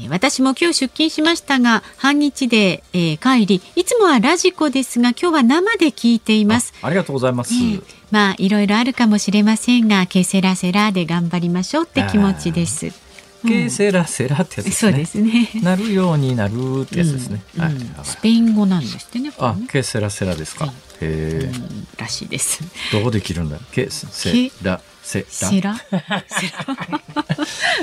[0.09, 6.73] 私も今日出勤しましたが半日で、えー、帰りいつもはラジコですが今日は生で聞いています。
[6.83, 13.09] ありがとうございます、えー、まあいろいろあるかもしれませんがケセラセラで頑張りましょうって気持ちです。
[13.47, 15.49] ケセラセラってやつ、ね、そうですね。
[15.63, 17.43] なるようになるってやつですね。
[17.57, 17.63] うん。
[17.63, 19.33] はい、スペイン語なんですってね。
[19.39, 20.67] あ、ケセラセラですか。
[20.67, 20.71] へ
[21.01, 21.53] え、
[21.97, 22.61] らしいです。
[22.93, 23.59] どこで切るんだ。
[23.71, 25.41] ケセラセラ。
[25.49, 25.81] セラ。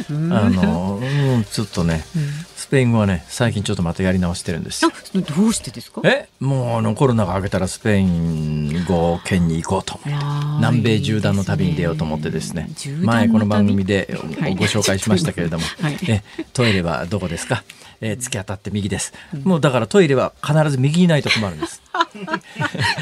[0.09, 2.03] あの、うん、ちょっとね、
[2.55, 4.81] スペイン語はね、最近ちょっとまたやり直してるんです。
[4.81, 4.89] ど
[5.45, 6.01] うしてですか？
[6.03, 9.99] えもうあのコロナが明けたらスペイン語圏に行こうと。
[10.57, 12.69] 南米縦断の旅に出ようと思ってですね。
[13.01, 14.15] 前この番組で
[14.57, 16.21] ご紹介しましたけれども、 はい、え
[16.53, 17.63] トイレはどこですか？
[18.01, 19.13] えー、突き当たって右です、
[19.45, 21.81] もうだからトイレは必ず右にないと困るんです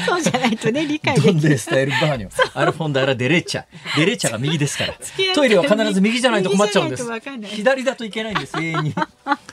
[0.06, 1.58] そうじゃないとね理解できない。
[1.58, 3.64] Está el ba ño al fondo a la derecha。
[3.96, 4.94] derecha が右ですから。
[5.34, 7.04] トイレは必ず右じゃないと困っちゃうんです。
[7.54, 8.94] 左だといけないんです永遠に。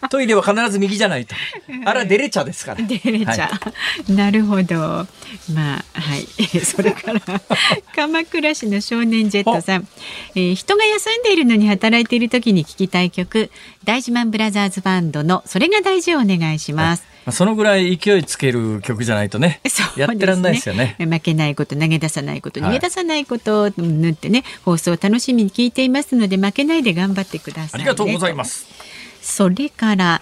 [0.10, 1.36] トイレは必ず右じゃないと。
[1.86, 2.82] あれは derecha ですから。
[2.82, 3.74] derecha、は
[4.08, 4.76] い、なるほど。
[4.76, 5.06] ま
[5.54, 6.26] あはい。
[6.66, 7.22] それから
[7.96, 9.88] 鎌倉市の少年ジェットさん、
[10.36, 13.52] えー、人が休んでいるのに働いている時に聞きたい曲。
[13.84, 20.96] 大事マンブラザーズバンドのそれが大事をお願いします、はい、そのぐらい勢いつける曲じゃないとね、ね、やってらんないですよね。
[20.98, 28.66] 負けないこと投げ出さないこと逃げ出さないことを縫ってね放送を楽しみに聞いていますので負けないで頑張ってください、ね、ありがとうございます。
[29.22, 30.22] それから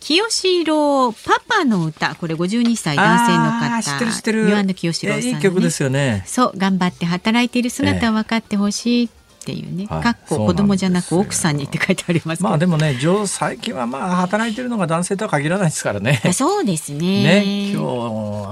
[0.00, 3.82] 清志郎パパの歌これ52歳男性の方。
[3.82, 4.74] 知ってる知ってる。
[4.74, 6.22] 清志郎さん、ね、いい曲ですよね。
[6.26, 16.20] そう頑張って働いている姿を分かってほしい、えーっていうね、はい、かっこ子供じゃなく奥さんにって書いてありますまあでもね最近はまあ働いてるのが男性とは限らないですからね。
[16.34, 17.42] そうですね。
[17.42, 17.80] ね今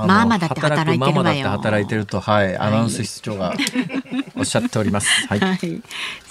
[0.02, 1.48] 日ママだって働いてるわよ。
[1.48, 3.54] 働いてるとはいアナウンス室長が
[4.36, 5.82] おっしゃっております、はい、はい、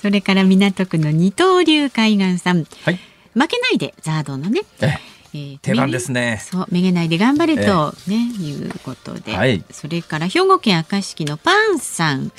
[0.02, 3.00] それから港区の二刀流海岸さん、はい、
[3.34, 4.62] 負けないでザードのね。
[4.80, 5.14] ええ。
[5.34, 6.42] ー、定番ですね。
[6.42, 8.16] そう、めげないで頑張れとね、え。
[8.16, 12.32] ー、いうことで、はい、それから兵庫県明石市のパンさん。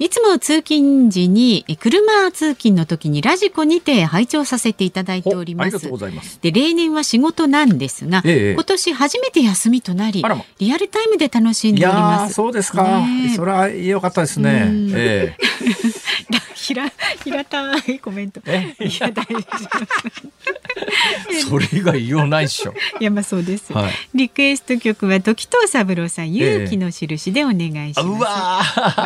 [0.00, 5.90] いつも通勤時に車通勤の時にラジコにて拝聴させていただいております。
[5.90, 10.24] ますで例年は仕事なんですが、ええ、今年初めて休みとなり
[10.58, 12.32] リアルタイムで楽しんでおります。
[12.32, 12.82] そうですか。
[13.06, 14.70] ね、それは良かったですね。
[14.94, 15.44] ええ、
[16.56, 16.90] 平
[17.22, 18.40] 平たいコメント。
[18.46, 20.59] えいや大丈夫。
[21.48, 22.74] それ以外言いようないっしょ。
[23.00, 23.72] いやまあそうです。
[23.72, 28.06] はい、リクエスト曲は時藤三郎さん勇気の印でお願いします。
[28.08, 28.62] うわ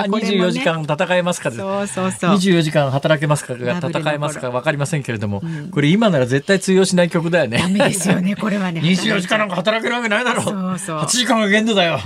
[0.08, 1.50] 二十四時間戦えますか？
[1.50, 2.30] そうそうそう。
[2.32, 3.54] 24時間働けますか？
[3.54, 4.50] が戦えますか？
[4.50, 7.58] 分かりませんけれども、うん、これ今なら絶対通用しない曲だよね。
[7.58, 8.80] ダメですよねこれはね。
[8.80, 10.42] 24時間なんか働けるわけないだろ。
[10.42, 10.98] うそうそう。
[11.00, 12.00] 8時間が限度だよ。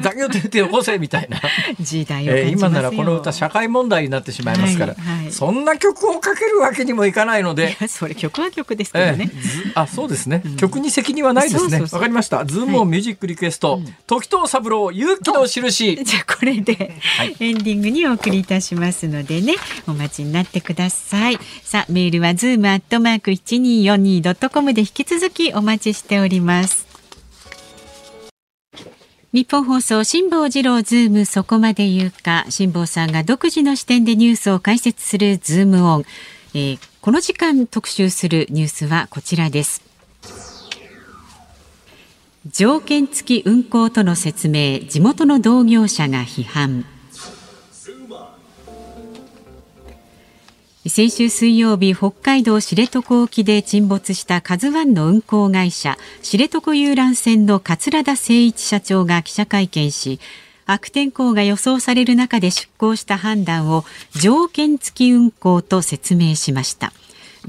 [0.00, 1.40] 残業手当よこせみたいな。
[1.80, 7.76] 時代を、えー、今ならこの歌社会問題になってしまいますから、はいはい、そんな曲をかけるわけにもいかないので。
[7.88, 9.11] それ曲は曲ですけどね、えー、
[9.74, 11.80] あそうですね、うん、曲に責任はないですね。
[11.80, 12.44] わかりました。
[12.44, 15.96] ズームオンミュージックリクエスト、はい、時任三郎勇気の印。
[16.04, 16.92] じゃあこれで、
[17.40, 19.54] エンディングにお送りいたしますますのでね。
[19.86, 21.38] お待ちになってください。
[21.62, 26.86] さあメールはズームアットマーク一二四二ドットコムで引き続きお待ちしております。
[29.32, 32.44] 日本放送辛坊治郎ズームそこまで言うか。
[32.50, 36.04] 辛坊さんが独自の視点でニュースを解説するズームオン、
[36.54, 39.82] えー、この時間特集するニュースはこちらです。
[42.46, 46.84] 条件付き運行との説明地元の同業者が批判。
[50.86, 60.20] 先週水曜日北海道知床沖で沈没したカズワンの運航会社知床遊覧船の桂田精一社長が記者会見し
[60.72, 66.92] 悪天候が予想される中で出航した判断を条件付き運航と説明しました。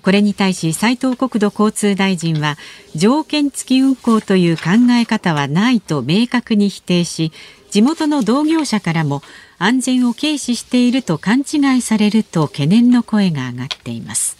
[0.02, 2.58] これに対し斉藤国土交通大臣は
[2.96, 7.32] 条件付き運航という考え方はないと明確に否定し
[7.70, 9.22] 地元の同業者からも
[9.58, 14.38] 安全を軽視していると勘違いされると懸念の声が上がっています。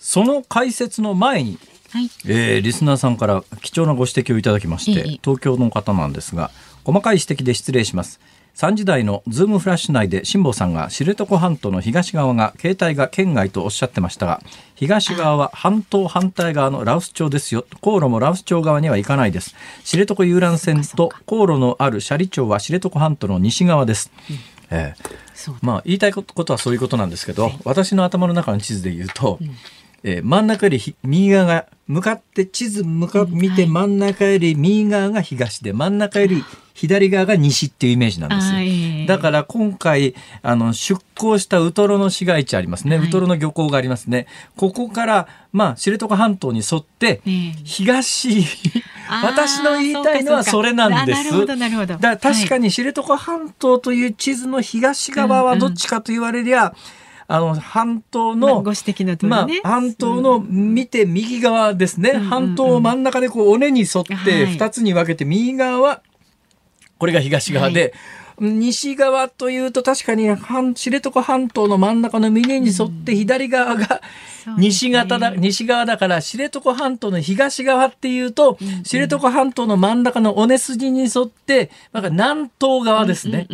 [0.00, 1.58] その解説の前に、
[1.90, 2.10] はい。
[2.26, 6.50] えー、リスナーさんから貴重なご指摘をいただきまして、ええ、東京の方なんですが
[6.84, 8.20] 細かい指摘で失礼します。
[8.54, 14.42] 3時台のズームフラッシュ内で辛坊さんが知床半島の東側が携帯が県外とおっしゃってましたが
[14.74, 17.64] 東側は半島反対側の羅臼町ですよ。
[17.80, 19.54] 航路も羅臼町側には行かないです。
[19.84, 24.12] 知床遊覧船と航路のある斜里町は知床半島の西側です、
[24.70, 29.56] えー、まあ言いたいことはそういうことなんですけど、私の頭の中の地図で言うと、うん。
[30.04, 39.06] えー、真ん中より右側が向かって地図向か見て真ん中より右側が東で真ん中より左側が西っていうイメージなんですよ。
[39.06, 44.26] だから今回あの出港したウトロの市街地ありますね、ウトロの漁港がありますね。
[44.56, 47.20] ここからまあ知床半島に沿って
[47.64, 48.42] 東、
[49.22, 51.46] 私の言いたいのはそれなんです。
[52.00, 57.01] だ確かに知床半島という地図の東側はどっちかと言われりゃ、うんうん
[57.34, 64.14] あの半島の、ご指摘のね、まあ、半島の見て右側ですね、うん、半島を真ん中でこう尾根に沿って
[64.48, 66.02] 2つに分けて、右側は
[66.98, 67.94] これが東側で、
[68.36, 70.28] はい、西側というと確かに
[70.74, 74.02] 知床半島の真ん中の峰に沿って左側が
[74.58, 83.48] 西型だ、西側だから知床半島の東側っていうと、知床半島の真ん中の尾根筋に沿って、なんか南東側ですね。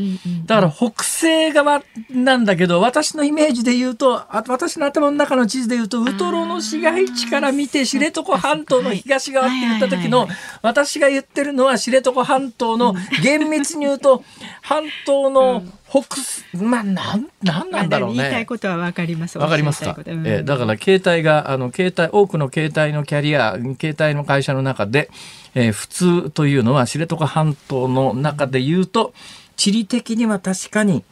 [0.47, 10.29] だから北西側なんだけど、私のイメージで言うと、あ私の頭の中の地図で言うと、ウトロの市街地から見て知床半島の東側って言った時の、
[10.63, 14.25] 私が言ってるのは知床半島の厳密に言うと、
[14.63, 16.17] 半島の北
[16.65, 18.17] まあなんなんなんだろうね。
[18.17, 19.39] 言いたいことはわかります。
[19.39, 19.97] わかりますか？
[19.99, 25.11] うん、えー、だから携帯があの携帯多くの携帯のキャリア携帯の会社の中で、
[25.55, 29.15] えー、普通というのは知床半島の中で言うと
[29.57, 31.05] 地理的には確かに。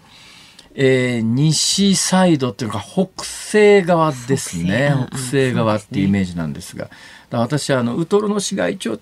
[0.78, 6.90] えー、西サイドというか北西側ですね北西側っていうイメージなんですが、
[7.30, 8.98] 私あのウトロの市街地を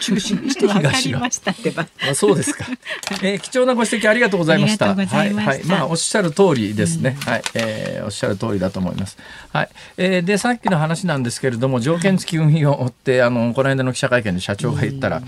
[0.00, 1.20] 中心にして東が。
[1.20, 1.86] ましたってば。
[2.08, 2.66] あそうですか。
[3.22, 4.94] えー、貴重なご指摘ありがとうございました。
[4.94, 5.64] はいはい。
[5.64, 7.16] まあおっしゃる通りですね。
[7.20, 9.16] うん、はい、えー、おっしゃる通りだと思います。
[9.52, 9.68] はい。
[9.96, 15.24] えー、でさっきの話なんですけれども条件付き運用ってあのこの間の記者会見で社長が言ったら、うん、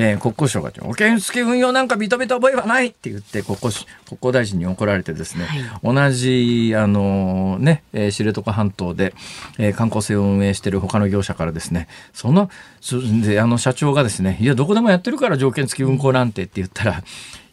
[0.00, 9.12] えー、国交省が条件付き運用なんか認めた覚えはないって言って国交国交大臣に怒られてですね、はい、同じあのね、えー、知床半島で、
[9.58, 12.48] えー、観光船を運営している他の業者からですねその
[13.24, 17.02] であの社長がですねいやどこでもやってるから条件付き運航なんてって言ったら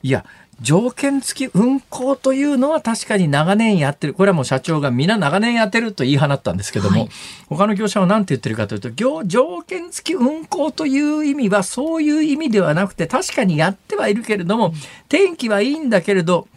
[0.03, 0.23] いや
[0.61, 4.13] 条件付き運航というのは確かに長年やってる。
[4.13, 7.09] これはもう社長が皆長年やってると言い放ったんですけども、はい、
[7.49, 8.89] 他の業者は何て言ってるかというと、
[9.25, 14.73] 条件付き運航という意味はそういう意味ではなくて、確かにやってはいるけれども、
[15.09, 16.47] 天気はいいんだけれど、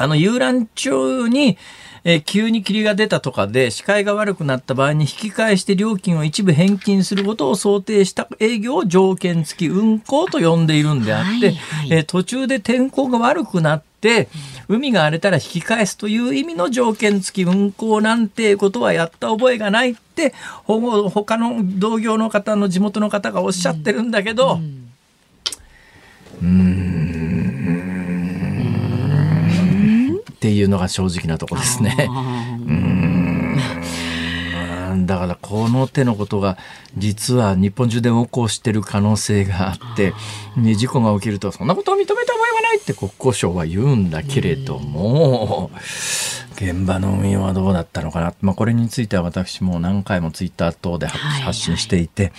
[0.00, 1.58] あの遊覧中に、
[2.04, 14.28] えー、急に霧が出たとかで視界が悪くなった場合に引き返して料金を一部返金することを想定した営業を条件付き運航と呼んでいるんであって、はいはい、えー、途中で天候が悪くなって、
[14.68, 20.32] 海が荒れたら引き返すという意味の条件付き運航なんてことはやった覚えがないって
[20.64, 24.90] 他の同業の方の地元の方がおっしゃってるんだけど、うん、
[26.42, 26.89] うん
[30.40, 32.08] っていうのが正直なとこですね。
[32.08, 33.30] うん
[35.06, 36.56] だからこの手のことが
[36.96, 40.14] 実は日本中で横行してる可能性があって、
[40.56, 45.70] ね、事故が起きるとそんなことを認めた覚えはないって国交省は言うんだけれども。
[46.56, 52.32] 現場の運用はどうだったのかな、まあ、これについては私も何回もツイッター等で発信していて、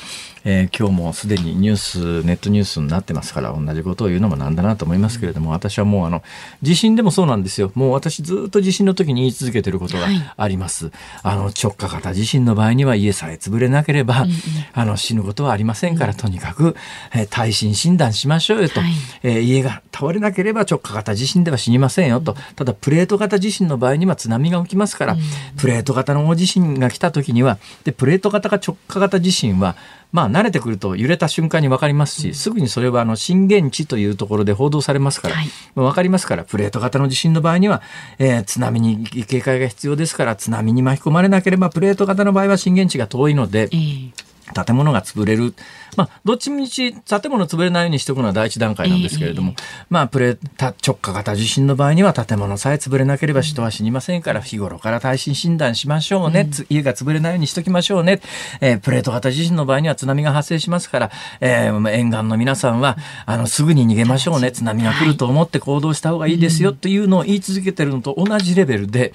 [0.44, 6.24] えー、今日もすでにニュースネットニュースになってますから同じことを言うのもなんだなと思いますけれども、私はもうあの
[6.62, 7.72] 地震でもそうなんですよ。
[7.76, 14.36] もう私ずっと地震の時に言い続けてることがあります、はい、あの直下型地震の場合には家さえ潰れなければ、うんうん、
[14.74, 16.76] あの死ぬことはありませんから、とにかく、
[17.14, 18.92] えー、耐震診断しましょうよと、はい、
[19.24, 22.36] えー、家が倒れなければ直下型地震では死にませんよと。
[22.56, 25.20] ただプレート型地震の場合には津波が起きますから、うん、
[25.58, 29.76] プレート型の大地震が来た時にはでプレート型が直下型地震は
[30.12, 37.82] まあ、慣れてくると揺れた瞬間に分かりますし、すぐにそれはあの震源地というところで報道されますから、はい、分かりますから、プレート型の地震の場合には、
[38.20, 44.12] えー、津波に警戒が必要ですから、津波に巻き込まれなければ、プレート型の場合は震源地が遠いので、えー
[44.52, 45.54] 建物が潰れる。
[45.98, 56.50] まあ、どっちみち建物潰れないようにしておくのは第一段階なんですけれども、えー、まあ、プレ直下型地震の場合には建物さえ潰れなければ人は死にませんから、日頃から耐震診断しましょうね。
[56.50, 58.22] うん、家が潰れないようにしときましょうね。
[58.62, 64.52] えー、プレート型地震の場合には津波が発生しますから、えー、沿岸の皆さんは、あの、すぐに逃げましょうね。
[64.52, 69.14] 津波が来ると思って行動した方がいいですよというのを言い続けてるのと同じレベルで、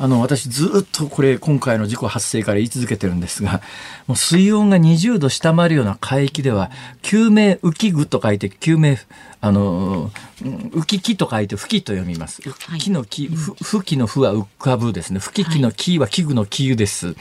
[0.00, 3.60] あの、私ずっとこれ、今回の事故発生から言い続けてるんですが、
[4.06, 6.70] もう水温が20度下回るような海域では、
[7.02, 8.98] 救命浮き具と書いて、救命
[9.40, 10.10] あの
[10.40, 12.42] 浮き木と書いて吹きと読みます。
[12.78, 15.20] 木の木、吹きのふは浮かぶですね。
[15.20, 17.14] 吹き木の木は器具の木です。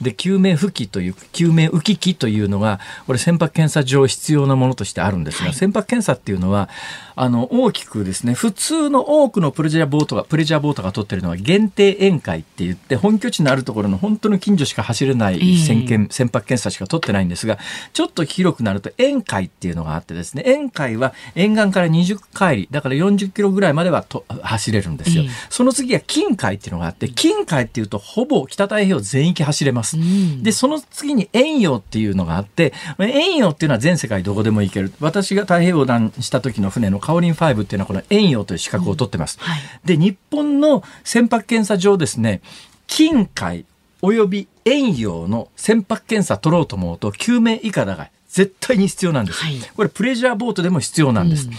[0.00, 6.68] で、救命吹きという、救命浮き木というのが、これ船舶検査上必要なものとしてあるんですが、船舶検査っていうのは、
[7.16, 17.58] あの、大きくですね、普通の多くのプレジャーボートが、プレジャーボートが取ってるのは限定宴会って言って、本拠地のあるところの本当の近所しか走れない船検、船舶検査しか取ってないんですが、
[17.92, 25.24] ちょっと広くなると宴会っていうのがあってですね、宴会は沿岸から20海里、だから40キロぐらいまではと走れるんですよ。
[25.50, 29.96] その次は近海っていうのがあって、近海っていうとほぼ北太平洋全域走れます。
[30.42, 34.92] で、その次に遠洋っていうのがあって、遠洋っていうのは全世界どこでも行ける。
[35.00, 39.38] 私が太平洋横断した時の船のカオリン5っていうのはこの遠洋という資格を取ってます。
[39.40, 42.40] うんはい、で、日本の船舶検査場ですね、
[42.86, 43.64] 近海
[44.02, 49.42] 及び遠洋の船舶検査取ろうと思うと、救命以下だが絶対に必要なんです。
[49.42, 51.46] はい、これプレジャーボートでも必要なんです。
[51.46, 51.54] うん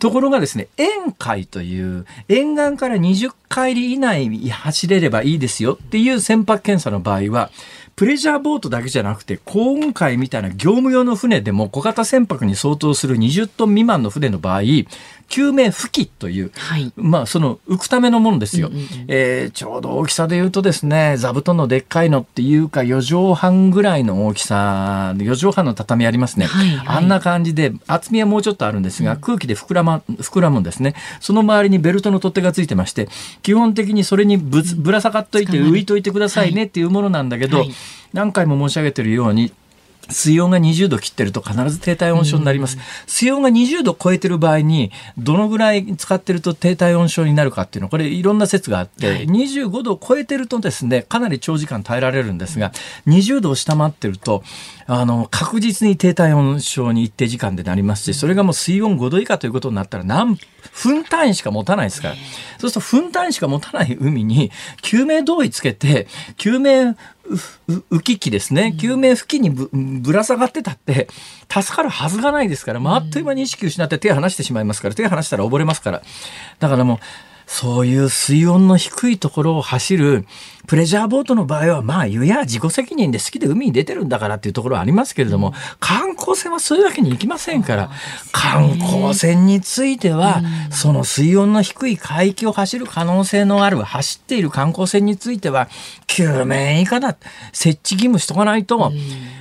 [0.00, 7.50] ところがですね、沿海という沿岸から20海里以内に走れればいいですよっていう船舶検査の場合は、
[7.96, 14.62] プレジャーボートだけじゃなくて、航運海みたいな業務用の船でも小型船舶に相当する20トン未満の船の場合、
[15.30, 30.94] 救命浮きという、はい、まあその浮くためのものですよ、うんうんうん、えー、ちょうど大きさで言うとですね座布団のでっかいのっていうか4畳半ぐらいの大きさ4畳半の畳ありますね、はいはい、あんな感じで厚みはもうちょっとあるんですが、うん、空気で膨ら,、ま、膨らむんですね。
[31.20, 33.08] その周りにベルトの取っ手がついてまして
[33.42, 37.70] 基本的にそれにぶぶら下がっといて浮いといてくださいねっていうものなんだけど、はい、
[38.12, 39.52] 何回も申し上げてるように
[40.10, 42.78] 水温が20度切ってると必ず低体温症になります。
[43.06, 52.72] 水温が20度超えてる場合に、どのぐらい使ってると低体温症になるかっていうのは、これいろんな説があって、はい、25度を超えてるとですね、かなり長時間耐えられるんですが、
[53.06, 54.42] 20度を下回ってると、
[54.86, 60.36] あの、確実に低体温症に一定時間でなりますし、それがもう水温5度以下ということになったら何
[60.72, 62.14] 分単位しか持たないですから。
[62.58, 64.50] そうすると分単位しか持たない海に
[64.82, 66.06] 救命胴衣つけて、
[66.36, 66.96] 救命
[67.30, 71.08] 浮き機ですね、救命浮きにぶぶら下がってたって、
[71.48, 76.02] 助かるはずがないですから、まあ、あっという間に意識失って手を離してしまいますから、手を離したら溺れますから。
[76.58, 76.98] だからもう、
[77.52, 80.24] そういう水温の低いところを走る
[80.68, 87.90] プレジャーボートの場合は、まあ、湯や自己責任で好きで海に出てるんだからっていうところはありますけれども、観光船はそういうわけにいきませんから、
[88.30, 95.68] 観光船については、その水温の低い海域を走る可能性のある、走っている観光船については、
[96.06, 97.16] 救命以下だ、
[97.52, 98.92] 設置義務しとかないと、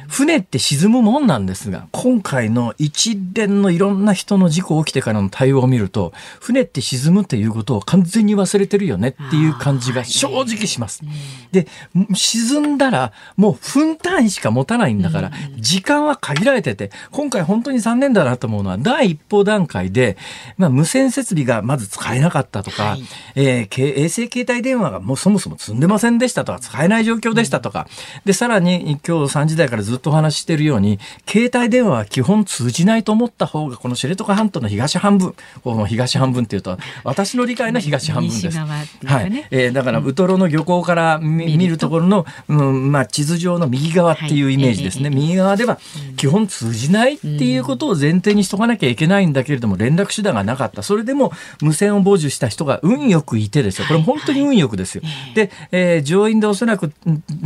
[0.10, 11.04] 船って沈むもんなんですが、今回の一連のいろんな人の事故起きてからの対応を見ると、船って沈むっていうことを完全に忘れてるよねっていう感じが正直します。
[11.52, 11.68] で、
[12.16, 20.18] 沈んだらもう分単位しか持たないんだから、時間は限られてて、今回本当に残念だなと思うのは、第一報段階で、
[20.58, 23.04] まあ、無線設備がまず使えなかったとか、はい、
[23.36, 27.88] えー、衛星携帯電話がもうそもそも積んでませんでしたとか、使えない状況でしたとか、
[28.26, 38.58] で、さらに今日3時台からずっとお話ししているように、携帯電話は基本通じないと思った方が、この知床半島の東半分、この東半分っていうと、私の理解の東半分です。
[38.58, 38.66] ね、
[39.06, 39.48] はい。
[39.52, 45.10] えー、だから、ウトロの漁港から見るところの、うん、まあ、地図上の右側っていうイメージですね。
[45.10, 45.80] はい、右側では
[46.18, 50.84] 基本通じないっていうことを前提にしとかなきゃいけないんだけれども、連絡手段がなかった。
[50.84, 51.32] それでも
[51.62, 53.88] 無線を傍受した人が運よくいてですよ。
[53.88, 55.04] これ本当に運よくですよ。
[55.36, 56.92] で、えー、乗員でおそらく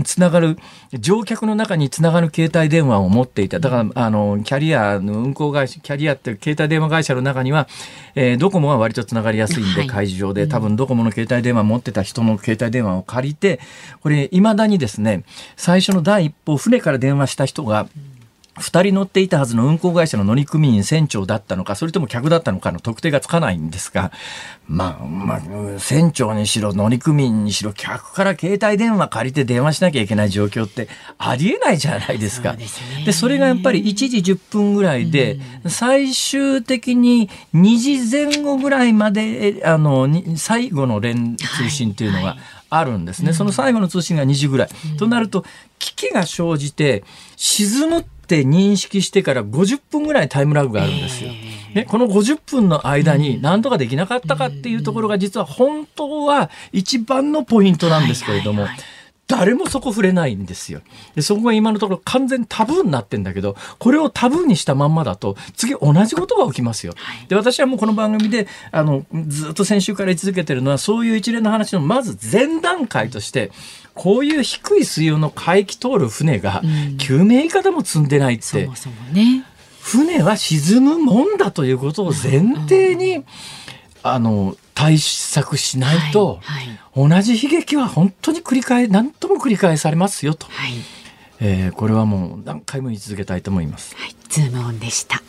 [0.03, 0.57] つながる、
[0.93, 3.59] 乗客の中につながる携帯電話を持っていた。
[3.59, 7.67] だから、あの、キャリアの運行会社、キャリアっていう携帯電話会社の中には、
[8.15, 13.59] えー、ドコモは割とつながりやすいんで、会場で、多分ドコモの携帯電話持ってた人の携帯電話を借りて、
[14.01, 15.23] これ、未だにですね、
[15.55, 17.87] 最初の第一報、船から電話した人が、
[18.55, 24.11] 2人乗っていたはずの運航会社の乗組員船長だったのかそれとも客だったのかの特定がつかないんですが、
[24.67, 30.87] まあ、まあ、船長にしろ乗組員にしろ客から携帯電話借りて電話しなきゃいけない状況って
[31.17, 32.53] ありえないじゃないですか。
[32.53, 42.37] そで、それがやっぱり1時10分ぐらいで、最終的に2時前後ぐらいまであの最後の連通信っていうのが
[42.69, 43.33] あるんですね。
[43.33, 44.69] その最後の通信が2時ぐらい。
[44.97, 45.43] となると
[45.79, 47.03] 危機が生じて
[47.35, 51.31] 沈むって認識してから50分ぐらいタイムラグがあるんですよ。
[51.73, 58.67] で、この50分の間に何とかできなかったかっていうところが実は本当は一番のポイントなんですけれども、
[59.35, 60.81] 誰もそこ触れないんですよ。
[61.15, 66.93] で、そこが今のところ完全タブーになってんだけど、これをタブーにしたまんまだと、次同じことが起きますよ。
[67.29, 73.51] で、私はもうこの番組で、あの、ずっと先週から言い続けてるのは、そういう一連の話のまず前段階として、
[73.95, 76.61] こういう低い水温の海域通る船が、
[76.99, 79.45] 救命いかだも積んでないって、そもそもね。
[79.81, 83.23] 船は沈むもんだということを前提に、
[84.03, 86.39] あの、対策しないと、
[86.95, 90.73] 同じ悲劇は本当に繰り返何とも繰り返されますよと、はい、
[91.39, 93.95] えー、これはもう何回も言い続けたいと思います。
[93.95, 95.21] はい、ズームオンでした。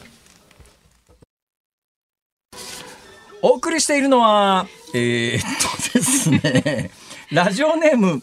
[3.43, 6.91] お送りしているのはえー、っとですね
[7.31, 8.23] ラジオネーム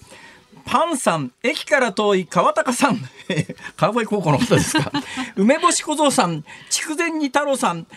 [0.65, 2.99] パンさん、駅から遠い川高さん、
[3.75, 4.91] 川越高校の方ですか。
[5.35, 7.87] 梅干し小僧さん、筑前に太郎さん、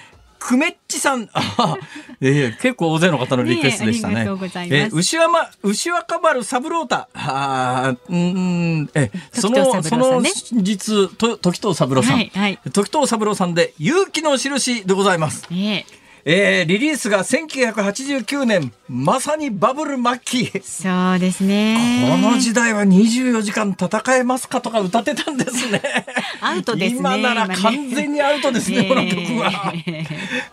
[0.44, 1.78] くめっちさん、あ
[2.20, 4.16] えー、結構大勢の方のリクエストでしたね。
[4.16, 15.50] ねえー、牛山、牛若丸三郎太、あうん、え、その、その実、と、時藤三郎さん、はいはい、時藤三郎さんで、勇気の印でございます。
[15.50, 15.86] ね
[16.26, 20.62] えー、リリースが1989年まさにバブル末期。
[20.62, 22.08] そうですね。
[22.10, 25.82] この時代は24時間戦えますかとか歌ってたんですね。
[26.40, 29.72] アウトですね今なら完全にアウトですね、ね、この曲は。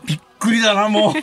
[0.05, 1.13] びっくりだなもう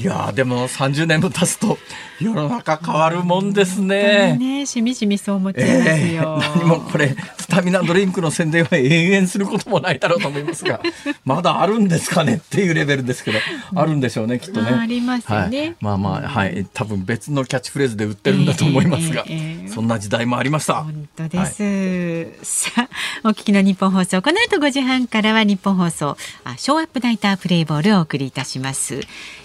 [0.00, 1.76] いやでも30年も経つと
[2.20, 4.36] 世の中変わるもんですね。
[4.36, 10.80] ねしみじみそう思っちゃいますよ、えー、何もこれスタミナドリンクの宣伝は永遠することもないだろうと思いますが
[11.24, 13.38] まだあるんですかねっていうレベルですけど
[13.74, 14.70] あるんでしょうねきっとね。
[14.70, 20.84] ありますよね、はい、まあまあはい多分別のキャッチフレーズで売ってるんだと思いますが、えーえー、そんな時代もありました。
[20.84, 22.88] 本当です、はい、さ
[23.24, 29.00] あお聞きの日本放送この後5時半からは日本放送あショーアップナイタープレイボールをお送りいたします。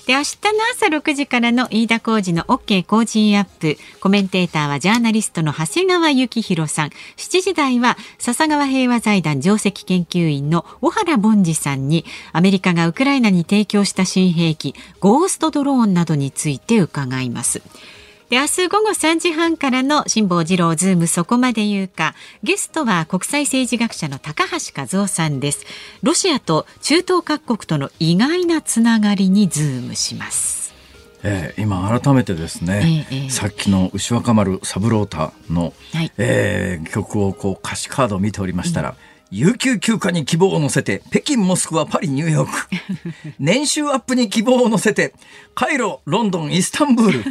[0.05, 17.61] で明日の朝6時からの飯田浩二の OK 工事アップコメンテーターはジャーナリストの長谷川幸宏さん7時台は笹川平和財団上席研究員の小原凡司さんにアメリカがウクライナに提供した新兵器ゴーストドローンなどについて伺います。
[18.33, 22.15] で明日午後3時半からの辛坊治郎ズームそこまで言うか。
[22.41, 25.67] ゲストは国際政治学者の高橋和夫さんです。
[26.01, 30.73] ロシアと中東各国との意外なつながりにズームします。
[31.21, 42.69] えー、今改めてですね、えー、さっきの牛若丸三郎太の、はい、えー、曲をこう歌詞カードを見ておりましたら、うん有給休暇に希望を乗せて、北京、モスクワ、パリ、ニューヨーク。
[43.39, 45.15] 年収アップに希望を乗せて、
[45.55, 47.23] カイロ、ロンドン、イスタンブー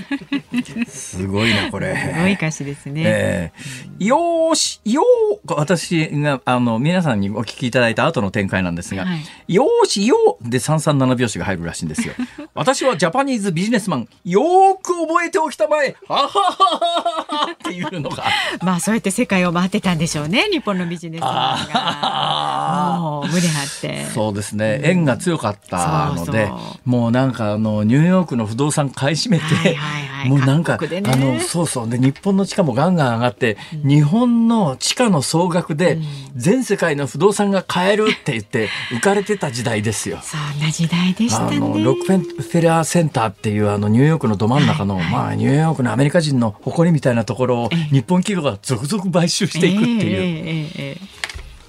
[0.82, 0.86] ル。
[0.90, 1.96] すごいな、これ。
[1.96, 3.02] すごい歌詞ですね。
[3.06, 9.14] えー、よーし、よー、私が、あの、皆さんにお聞きいただいた後の展開なんですが、は
[9.46, 12.14] い、よーし、よーで337拍子が入るらしいんですよ。
[12.54, 18.24] 私はジャパニーズビジネスマン、よーく覚えておきたまえ、はははははっていうのが。
[18.62, 22.98] まあ、そうやって世界を回ってたんでしょうね、日本のビジネスマンが。
[22.98, 24.06] もう胸張って。
[24.06, 26.52] そうですね、円が強かったので
[26.84, 31.88] もうなんかあのニューヨークの不動産買い占めて、はいはいはい、もうなんか、ね、あのそうそう。
[31.88, 35.98] で日本の地価もガンガン上がって、うん、日本の地価の総額で
[36.34, 40.20] 全世界の不動産が買えるって言って 浮かれてた時代ですよ。
[40.22, 41.56] そんな時代でしたね。
[41.56, 49.98] あのロックフェラーセンターっていうあのニューヨークのど真ん中の、はいはい、まあニューヨークのアメリカ人の誇りみたいなところを日本企業が続々買収していくっていう。
[49.98, 51.22] えーえーえー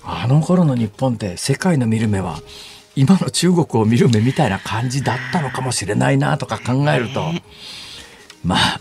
[0.06, 2.42] あの頃の日本って世界の見る目は
[2.96, 7.24] 今の中国を見る目みたいな感じだったのかもしれないなとか考えると、
[8.44, 8.80] まあ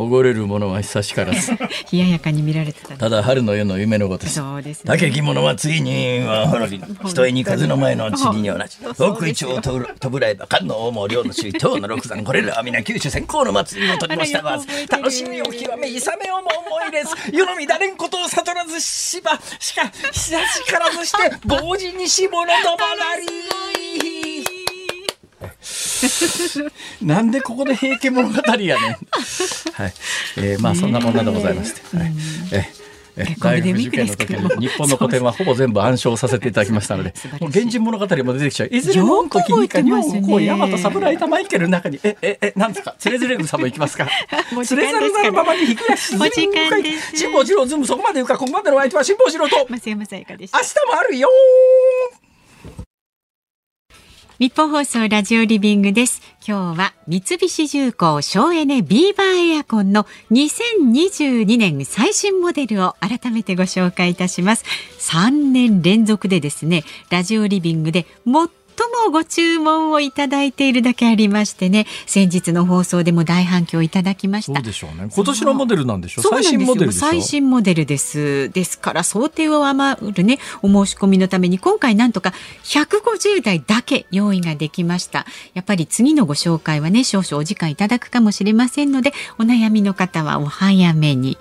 [0.00, 1.52] おごれるものは久しからず。
[1.92, 2.96] 冷ややかに見られてた。
[2.96, 8.78] ただ春の夜の夢のごとそうです、ね、竹着物はついには滅びひとえに風の前の塵に同じ。
[8.98, 14.58] 奥一をとぶらえば関の王も両の首東の六山これらは皆九州先行の祭りを取りましたが
[14.88, 17.10] 楽しみを極めいさめをも思いれず。
[17.36, 24.49] 世の乱れんことを悟らずしばしか久しからずして 傍事にし物とばなり
[27.02, 28.92] なんでここで平家物語やねん。
[28.92, 29.94] はい。
[30.36, 31.96] えー、まあそんなもんなでございまして。
[31.96, 32.12] はい。
[32.52, 32.80] え
[33.38, 38.68] 大学受験の時に日本の古典はほぼ全部暗唱させていただきましたので、 もう源氏物語も出てきちゃう。
[38.70, 44.08] いずれも時にかにょこう大和侍田マイケルの中に、え、え、え、なんですか、つれづれ草も行きますか？
[44.64, 46.16] つれづれ草のままに引くやし、
[47.14, 49.66] 辛坊治郎ズームそこまで言うか、ここまでの相手は辛坊治郎と。
[50.52, 51.28] 明日もあるよ
[54.40, 56.22] 日本放送ラジオリビングです。
[56.48, 64.64] 今日は三菱重工省エネビーバーエアコンの2022年最新モデルを改めてご紹介いたします。
[64.98, 68.48] 3年連続でですね、ラジオリビングで最
[69.04, 71.86] もご注文をいただいているだけありましてね。
[72.06, 74.54] 先日の放送でも大反響いただきました。
[74.54, 75.08] そうでしょうね。
[75.14, 76.24] 今年のモデルなんでしょう。
[76.24, 78.50] 最新モデル最新モデルです。
[78.50, 80.38] ですから想定を上回るね。
[80.62, 82.32] お申し込みのために今回なんとか
[82.64, 85.26] 150台だけ用意ができました。
[85.54, 91.38] やっぱり次のご紹介はね少々お時間いただくかもしれませんのでお悩みの方はお早めに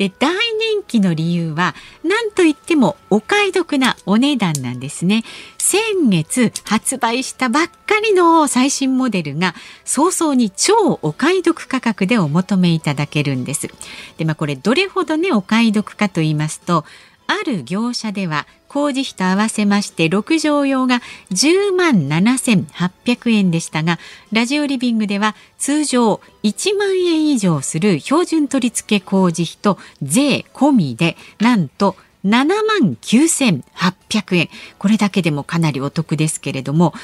[0.00, 5.24] で大人気の理由は何といってもお買い得なお値段なんですね。
[5.58, 9.54] 先月発売したばっかりの最新モデルが
[9.84, 10.72] 早々に超
[11.02, 13.68] お買い得価格でお求めいただけるんです。
[14.16, 16.86] でまあこれどれほどねお買い得かと言いますと
[17.30, 21.00] ある業者では工事費と合わせまして6畳用が
[21.30, 24.00] 10万7800円でしたが
[24.32, 31.94] ラジオリビングでは通常1万円以上する標準取付工事費と税込みでなんと
[32.24, 34.48] 7万9800円。
[34.78, 36.94] これだけでもかなりお得ですけれども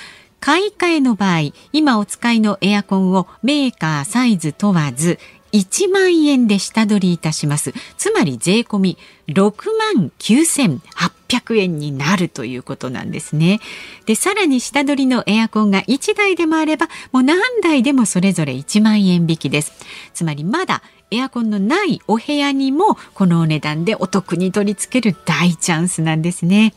[0.40, 5.18] 買い替えの場合今お使いのエアコンをメーカーサイズ問わず
[5.52, 7.72] 1万円で下取りいたします。
[7.96, 8.98] つまり税込み
[9.28, 9.52] 6
[9.96, 13.60] 万9800円になるということなんですね。
[14.04, 19.72] で、さらに下取りのエアコンが1台でもあれば、もう何台でもそれぞれ1万円引きです。
[20.14, 26.74] つまりまだエアコンのないお部屋にもこのお値段でお得に取り付ける大チャンスなんですね。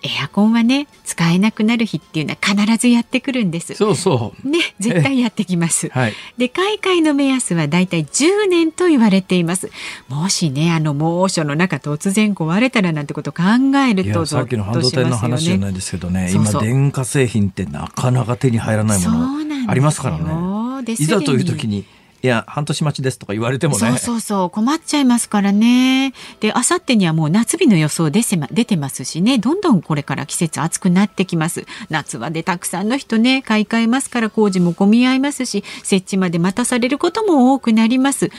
[0.02, 3.74] エアコンはね使えなくなる日っていうのは必ずやってくるんです。
[3.74, 4.48] そうそう。
[4.48, 5.88] ね絶対やってきます。
[5.90, 9.70] はい、で買い替えの目安はだいたい10年と言われています。
[10.08, 13.42] もしねあの猛暑の中突然壊れたらなんてこと考
[13.88, 20.94] えるとさっきの半導体の話じゃないですけどね今電化製品ってなかなか手に入らないものありますからね。
[20.98, 21.84] いざという時に
[22.22, 23.78] いや半年待ちですとか言われてもね。
[23.78, 26.12] そうそうそう困っちゃいますからね。
[26.40, 29.38] であさってにはもう夏日の予想出出てますしね。
[29.38, 31.64] どんどんこれから季節暑くなってきます。
[31.88, 38.30] 夏はでたくさんの人ね買い替えますから工事も混み合いますし設置まで待たされることも多くなります。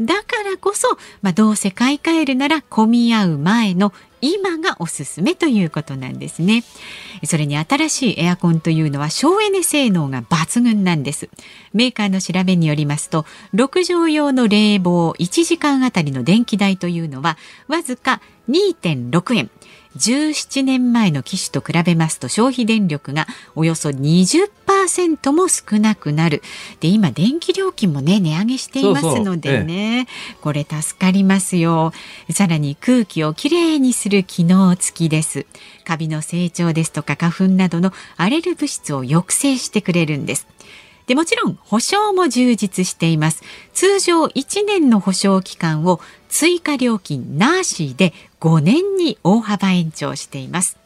[0.00, 0.88] だからこそ、
[1.22, 6.64] まあ、どうせ買い替えるなら混み合う前の今がおすすめということなんですね。
[7.24, 11.28] それに新しいエアコンというのは省エネ性能が抜群なんです。
[11.72, 17.36] メーカーの調べによりますと、6畳用の冷房1時間あたりの電気代というのは
[17.68, 19.50] わずか2.6円。
[19.96, 26.42] 17年前の機種と比べますと消費電力がおよそ20%も少なくなる。
[26.80, 31.92] で、今電気料金もね、値上げしていますのでね、そうそうこれ助かりますよ。
[32.30, 35.46] さらに空気をきれいにする機能付きです。
[35.84, 40.46] カビの成長ですとか花粉などのアレル物質を抑制してくれるんです。
[41.06, 43.42] でもちろん保証も充実しています。
[43.72, 50.76] 通常1年の保証期間を追加料金なしで5年に大幅延長しています。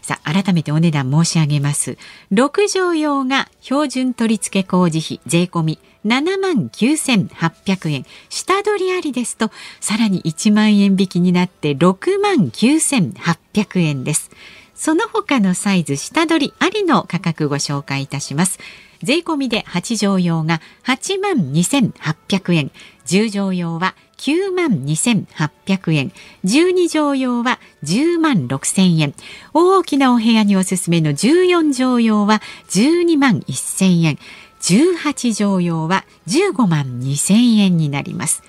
[0.00, 1.96] さあ改めてお値段申し上げます。
[2.32, 8.06] 6畳用が標準取付工事費税込み7万9800円。
[8.28, 9.50] 下取りありですと
[9.80, 14.30] さらに1万円引きになって6万9800円です。
[14.74, 18.58] その他のサイズ下取りありの価格ご紹介いたします。
[19.02, 22.70] 税込みで8畳用が8万2800円
[23.06, 26.12] 10畳用は9万2800円
[26.44, 29.14] 12畳用は10万6000円
[29.52, 34.18] 大きなお部屋におすすめの14畳用は12万1000円
[34.60, 38.44] 18畳用は15万2000円になります。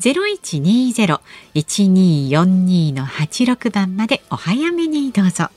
[0.00, 5.48] 0120-1242の86番までお早めにどうぞ。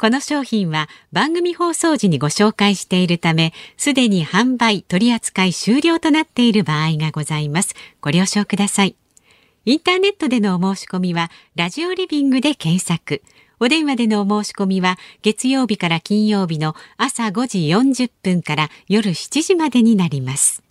[0.00, 7.74] この商品は番組放送時にご紹介しているため、すでに販売取扱い終了となっている場合がございます。
[8.00, 8.94] ご了承ください。
[9.64, 13.22] インターネットでのお申し込みは、ラジオリビングで検索。
[13.58, 20.62] お電話でのお申し込みは、月曜日から金曜日の朝5時40分から夜7時までになります。